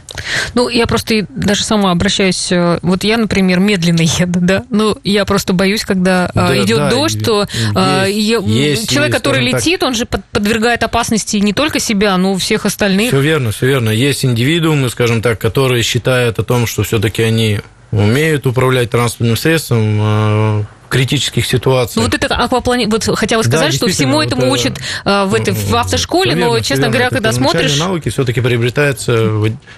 Ну, 0.54 0.68
я 0.68 0.88
просто 0.88 1.24
даже 1.28 1.62
сама 1.62 1.92
обращаюсь. 1.92 2.50
Э, 2.50 2.80
вот 2.82 3.04
я, 3.04 3.16
например, 3.16 3.60
медленно 3.60 4.00
еду, 4.18 4.40
да. 4.40 4.64
Ну, 4.68 4.98
я 5.04 5.24
просто 5.24 5.52
боюсь, 5.52 5.84
когда 5.84 6.26
э, 6.26 6.30
да, 6.34 6.64
идет 6.64 6.78
да, 6.78 6.90
дождь, 6.90 7.24
то 7.24 7.46
э, 7.76 8.06
есть, 8.10 8.46
есть, 8.48 8.90
человек, 8.90 9.12
есть, 9.12 9.22
который 9.22 9.44
летит, 9.44 9.78
так. 9.78 9.90
он 9.90 9.94
же 9.94 10.06
подвергает 10.06 10.82
опасности 10.82 11.36
не 11.36 11.52
только 11.52 11.78
себя, 11.78 12.16
но 12.16 12.34
и 12.34 12.38
всех 12.38 12.66
остальных. 12.66 13.10
Все 13.10 13.20
верно, 13.20 13.52
все 13.52 13.66
верно. 13.66 13.90
Есть 13.90 14.24
индивидуумы, 14.24 14.90
скажем 14.90 15.22
так, 15.22 15.38
которые 15.38 15.84
считают 15.84 16.40
о 16.40 16.42
том, 16.42 16.66
что 16.66 16.82
все-таки 16.82 17.22
они 17.22 17.60
умеют 17.92 18.44
управлять 18.44 18.90
транспортным 18.90 19.36
средством, 19.36 20.66
критических 20.88 21.46
ситуациях. 21.46 21.96
Ну, 21.96 22.02
вот 22.02 22.14
это 22.14 22.34
акваплани... 22.34 22.86
Вот 22.86 23.04
хотела 23.16 23.42
сказать, 23.42 23.72
да, 23.72 23.76
что 23.76 23.88
всему 23.88 24.20
этому 24.20 24.46
вот, 24.46 24.58
учат 24.58 24.78
э, 25.04 25.24
в, 25.24 25.34
этой, 25.34 25.52
в 25.52 25.74
автошколе, 25.74 26.34
верно, 26.34 26.54
но, 26.54 26.60
честно 26.60 26.88
говоря, 26.88 27.10
когда 27.10 27.32
смотришь... 27.32 27.78
навыки 27.78 28.08
все-таки 28.08 28.40
приобретаются 28.40 29.30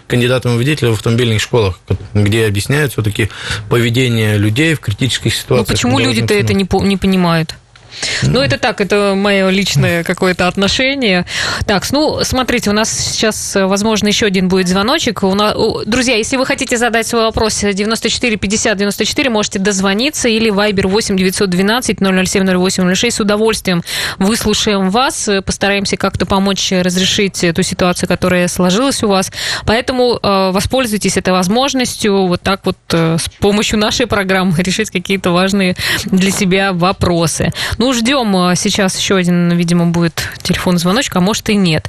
кандидатом 0.06 0.56
водителя 0.56 0.90
в 0.90 0.94
автомобильных 0.94 1.40
школах, 1.40 1.80
где 2.14 2.46
объясняют 2.46 2.92
все-таки 2.92 3.30
поведение 3.68 4.38
людей 4.38 4.74
в 4.74 4.80
критических 4.80 5.34
ситуациях. 5.34 5.68
Ну, 5.68 5.72
почему 5.72 5.98
люди-то 5.98 6.34
это 6.34 6.54
не, 6.54 6.68
не 6.86 6.96
понимают? 6.96 7.54
Ну, 8.22 8.40
это 8.40 8.58
так, 8.58 8.80
это 8.80 9.14
мое 9.16 9.48
личное 9.50 10.04
какое-то 10.04 10.48
отношение. 10.48 11.26
Так, 11.66 11.90
ну, 11.90 12.20
смотрите, 12.22 12.70
у 12.70 12.72
нас 12.72 12.90
сейчас, 12.90 13.54
возможно, 13.54 14.08
еще 14.08 14.26
один 14.26 14.48
будет 14.48 14.68
звоночек. 14.68 15.22
У 15.22 15.34
нас, 15.34 15.54
друзья, 15.86 16.16
если 16.16 16.36
вы 16.36 16.46
хотите 16.46 16.76
задать 16.76 17.06
свой 17.06 17.22
вопрос 17.22 17.60
94 17.60 18.36
50 18.36 18.76
94, 18.76 19.30
можете 19.30 19.58
дозвониться 19.58 20.28
или 20.28 20.52
Viber 20.52 20.86
8 20.86 21.16
912 21.16 21.98
007 21.98 22.46
08 22.46 22.94
06. 22.94 23.16
С 23.16 23.20
удовольствием 23.20 23.82
выслушаем 24.18 24.90
вас, 24.90 25.28
постараемся 25.44 25.96
как-то 25.96 26.26
помочь 26.26 26.72
разрешить 26.72 27.42
эту 27.44 27.62
ситуацию, 27.62 28.08
которая 28.08 28.48
сложилась 28.48 29.02
у 29.02 29.08
вас. 29.08 29.32
Поэтому 29.66 30.18
э, 30.22 30.50
воспользуйтесь 30.52 31.16
этой 31.16 31.32
возможностью 31.32 32.26
вот 32.26 32.42
так 32.42 32.60
вот 32.64 32.76
э, 32.92 33.16
с 33.18 33.28
помощью 33.40 33.78
нашей 33.78 34.06
программы 34.06 34.54
решить 34.58 34.90
какие-то 34.90 35.30
важные 35.30 35.76
для 36.04 36.30
себя 36.30 36.72
вопросы. 36.72 37.52
Ну, 37.78 37.92
ждем. 37.92 38.09
А, 38.12 38.56
сейчас 38.56 38.98
еще 38.98 39.16
один, 39.16 39.52
видимо, 39.52 39.86
будет 39.86 40.28
телефон 40.42 40.78
звоночек, 40.78 41.14
а 41.14 41.20
может 41.20 41.48
и 41.48 41.54
нет. 41.54 41.88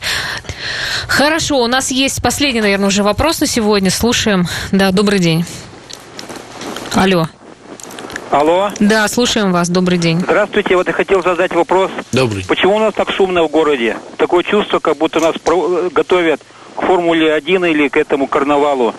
Хорошо, 1.07 1.59
у 1.59 1.67
нас 1.67 1.89
есть 1.89 2.21
последний, 2.21 2.61
наверное, 2.61 2.87
уже 2.87 3.01
вопрос 3.01 3.39
на 3.41 3.47
сегодня. 3.47 3.89
Слушаем. 3.89 4.47
Да, 4.71 4.91
добрый 4.91 5.17
день. 5.17 5.45
Алло. 6.93 7.27
Алло. 8.29 8.69
Да, 8.79 9.07
слушаем 9.07 9.51
вас. 9.51 9.69
Добрый 9.69 9.97
день. 9.97 10.19
Здравствуйте. 10.19 10.75
Вот 10.75 10.85
я 10.85 10.93
хотел 10.93 11.23
задать 11.23 11.53
вопрос. 11.53 11.89
Добрый. 12.11 12.45
Почему 12.47 12.75
у 12.75 12.79
нас 12.79 12.93
так 12.93 13.11
шумно 13.11 13.43
в 13.43 13.49
городе? 13.49 13.97
Такое 14.17 14.43
чувство, 14.43 14.77
как 14.77 14.97
будто 14.97 15.19
нас 15.19 15.35
готовят 15.91 16.41
к 16.75 16.81
Формуле 16.85 17.33
1 17.33 17.65
или 17.65 17.87
к 17.87 17.97
этому 17.97 18.27
карнавалу. 18.27 18.93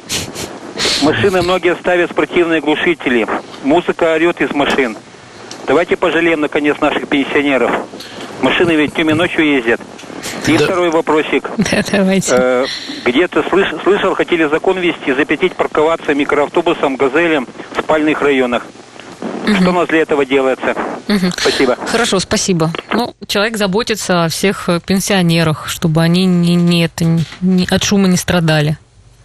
Машины 1.02 1.42
многие 1.42 1.76
ставят 1.76 2.10
спортивные 2.10 2.60
глушители. 2.60 3.28
Музыка 3.62 4.12
орет 4.12 4.40
из 4.40 4.50
машин. 4.52 4.96
Давайте 5.66 5.96
пожалеем, 5.96 6.40
наконец, 6.40 6.80
наших 6.80 7.08
пенсионеров. 7.08 7.70
Машины 8.40 8.72
ведь 8.72 8.94
днем 8.94 9.10
и 9.10 9.12
ночью 9.14 9.46
ездят. 9.46 9.80
И 10.46 10.56
да. 10.56 10.64
второй 10.64 10.90
вопросик. 10.90 11.48
Да, 11.58 11.82
давайте. 11.90 12.32
Э, 12.32 12.66
где-то 13.04 13.44
слыш, 13.48 13.68
слышал, 13.82 14.14
хотели 14.14 14.44
закон 14.48 14.78
ввести, 14.78 15.12
запретить 15.12 15.54
парковаться 15.54 16.14
микроавтобусом, 16.14 16.96
газелем 16.96 17.46
в 17.76 17.80
спальных 17.80 18.20
районах. 18.20 18.64
Угу. 19.44 19.54
Что 19.54 19.70
у 19.70 19.72
нас 19.72 19.88
для 19.88 20.00
этого 20.00 20.24
делается? 20.24 20.74
Угу. 21.08 21.32
Спасибо. 21.36 21.76
Хорошо, 21.86 22.18
спасибо. 22.18 22.72
Ну, 22.92 23.14
человек 23.26 23.56
заботится 23.56 24.24
о 24.24 24.28
всех 24.28 24.68
пенсионерах, 24.86 25.68
чтобы 25.68 26.02
они 26.02 26.26
не, 26.26 26.56
не, 26.56 26.84
это, 26.84 27.04
не, 27.40 27.66
от 27.70 27.82
шума 27.84 28.08
не 28.08 28.16
страдали. 28.16 28.78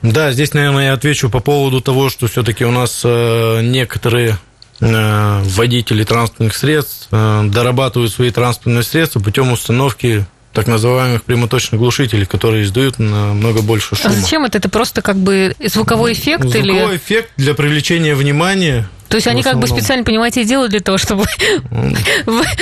Да, 0.04 0.32
здесь, 0.32 0.54
наверное, 0.54 0.86
я 0.86 0.94
отвечу 0.94 1.30
по 1.30 1.40
поводу 1.40 1.82
того, 1.82 2.10
что 2.10 2.28
все-таки 2.28 2.64
у 2.64 2.72
нас 2.72 3.02
э, 3.04 3.62
некоторые 3.64 4.32
Э, 4.32 4.47
водители 4.80 6.04
транспортных 6.04 6.56
средств 6.56 7.08
э, 7.12 7.44
дорабатывают 7.46 8.12
свои 8.12 8.30
транспортные 8.32 8.84
средства 8.84 9.20
путем 9.20 9.52
установки 9.52 10.26
так 10.54 10.68
называемых 10.68 11.24
прямоточных 11.24 11.80
глушителей, 11.80 12.26
которые 12.26 12.64
издают 12.64 12.98
намного 12.98 13.62
больше 13.62 13.96
шума. 13.96 14.10
А 14.10 14.20
зачем 14.20 14.44
это? 14.44 14.58
Это 14.58 14.70
просто 14.70 15.02
как 15.02 15.18
бы 15.18 15.56
звуковой 15.64 16.14
эффект? 16.14 16.44
Звуковой 16.44 16.62
или... 16.62 16.98
Эффект 16.98 17.32
для 17.38 17.54
привлечения 17.54 18.16
внимания 18.16 18.90
то 19.10 19.16
есть 19.16 19.28
они 19.28 19.44
как 19.44 19.60
бы 19.60 19.68
специально, 19.68 20.04
понимаете, 20.04 20.44
делают 20.44 20.72
для 20.72 20.80
того, 20.80 20.98
чтобы 20.98 21.26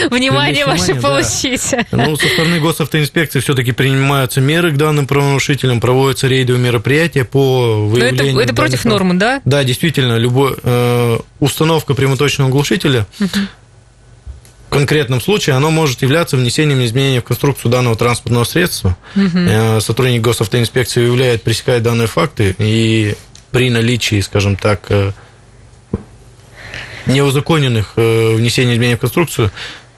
внимание 0.10 0.66
ваше 0.66 0.96
получить. 0.96 1.76
Ну, 1.92 2.16
со 2.16 2.28
стороны 2.28 2.60
госавтоинспекции 2.60 3.40
все-таки 3.40 3.72
принимаются 3.72 4.42
меры 4.42 4.72
к 4.72 4.78
данным 4.78 5.08
правонарушителям, 5.08 5.80
проводятся 5.80 6.28
рейдовые 6.28 6.64
мероприятия 6.64 7.26
по 7.26 7.88
выявлению... 7.88 8.40
это, 8.40 8.54
против 8.54 8.86
нормы, 8.86 9.16
да? 9.16 9.42
Да, 9.46 9.64
действительно, 9.64 10.18
любой, 10.18 10.56
э, 10.62 11.20
установка 11.40 11.94
прямоточного 11.94 12.50
глушителя 12.50 13.08
в 14.68 14.78
конкретном 14.78 15.22
случае 15.22 15.56
оно 15.56 15.72
может 15.72 16.02
являться 16.02 16.36
внесением 16.36 16.84
изменений 16.84 17.20
в 17.20 17.24
конструкцию 17.24 17.72
данного 17.72 17.96
транспортного 17.96 18.44
средства. 18.44 18.98
Угу. 19.16 19.80
Сотрудник 19.80 20.22
госавтоинспекции 20.22 21.02
выявляет, 21.02 21.44
пресекает 21.44 21.84
данные 21.84 22.08
факты, 22.08 22.56
и 22.58 23.16
при 23.52 23.70
наличии, 23.70 24.20
скажем 24.20 24.58
так, 24.58 24.82
э, 24.90 25.14
неузаконенных 27.06 27.94
э, 27.96 28.36
внесения 28.36 28.76
изменений 28.76 28.96
в 28.96 29.00
конструкцию, 29.00 29.52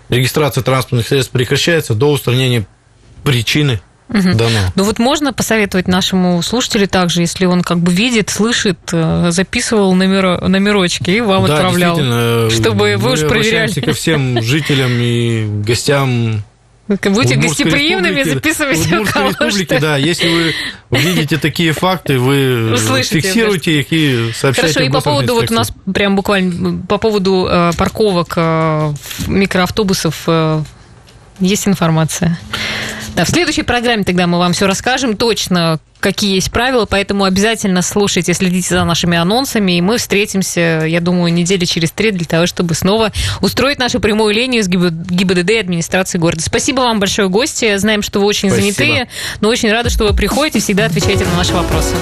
регистрация 0.10 0.64
транспортных 0.64 1.08
средств 1.08 1.32
прекращается 1.32 1.94
до 1.94 2.12
устранения 2.12 2.66
причины 3.24 3.82
Угу. 4.10 4.36
Дано. 4.36 4.60
Ну 4.76 4.84
вот 4.84 5.00
можно 5.00 5.34
посоветовать 5.34 5.88
нашему 5.88 6.42
слушателю 6.42 6.88
также, 6.88 7.22
если 7.22 7.46
он 7.46 7.62
как 7.62 7.80
бы 7.80 7.92
видит, 7.92 8.30
слышит, 8.30 8.80
э, 8.94 9.32
записывал 9.32 9.94
номер, 9.96 10.48
номерочки 10.48 11.12
и 11.12 11.20
вам 11.20 11.46
да, 11.46 11.56
отправлял, 11.56 12.50
чтобы 12.50 12.96
вы 12.96 13.14
уж 13.14 13.28
проверяли. 13.28 13.82
ко 13.82 13.92
всем 13.92 14.42
жителям 14.42 14.92
и 14.94 15.46
гостям 15.62 16.42
Будьте 16.88 17.36
гостеприимными, 17.36 18.24
записывайте 18.24 18.82
в 18.82 19.02
Удмуртской 19.02 19.28
республике, 19.30 19.80
да. 19.80 19.98
Если 19.98 20.28
вы 20.30 20.54
увидите 20.90 21.38
такие 21.38 21.74
факты, 21.74 22.18
вы 22.18 22.72
Услышите, 22.74 23.20
фиксируйте 23.22 23.80
их 23.82 23.88
и 23.92 24.32
сообщайте 24.34 24.74
Хорошо, 24.74 24.90
и 24.90 24.90
по 24.90 25.02
поводу, 25.02 25.34
вот 25.36 25.52
у 25.52 25.54
нас 25.54 25.72
прям 25.94 26.16
буквально 26.16 26.82
по 26.88 26.98
поводу 26.98 27.48
э, 27.50 27.72
парковок 27.78 28.34
э, 28.38 28.94
микроавтобусов 29.28 30.24
э, 30.28 30.62
есть 31.40 31.68
информация. 31.68 32.38
Да, 33.16 33.26
в 33.26 33.30
следующей 33.30 33.64
программе 33.64 34.04
тогда 34.04 34.28
мы 34.28 34.38
вам 34.38 34.54
все 34.54 34.68
расскажем 34.68 35.18
точно, 35.18 35.80
какие 36.00 36.36
есть 36.36 36.52
правила, 36.52 36.86
поэтому 36.86 37.24
обязательно 37.24 37.82
слушайте, 37.82 38.34
следите 38.36 38.76
за 38.76 38.84
нашими 38.86 39.18
анонсами, 39.18 39.78
и 39.78 39.82
мы 39.82 39.98
встретимся, 39.98 40.84
я 40.86 41.02
думаю, 41.02 41.34
недели 41.34 41.66
через 41.66 41.90
три 41.90 42.12
для 42.12 42.26
того, 42.26 42.46
чтобы 42.46 42.76
снова 42.76 43.12
устроить 43.42 43.80
нашу 43.80 44.00
прямую 44.00 44.36
линию 44.36 44.64
с 44.64 44.68
ГИБДД 44.68 45.50
и 45.50 45.58
администрации 45.58 46.20
города. 46.20 46.44
Спасибо 46.44 46.82
вам 46.82 47.00
большое, 47.00 47.28
гости. 47.28 47.76
Знаем, 47.78 48.04
что 48.04 48.20
вы 48.20 48.28
очень 48.28 48.52
Спасибо. 48.52 48.76
занятые, 48.76 49.08
но 49.42 49.50
очень 49.50 49.72
рады, 49.72 49.90
что 49.90 50.06
вы 50.06 50.14
приходите 50.16 50.60
и 50.60 50.62
всегда 50.62 50.86
отвечаете 50.86 51.26
на 51.26 51.38
наши 51.38 51.54
вопросы. 51.54 51.96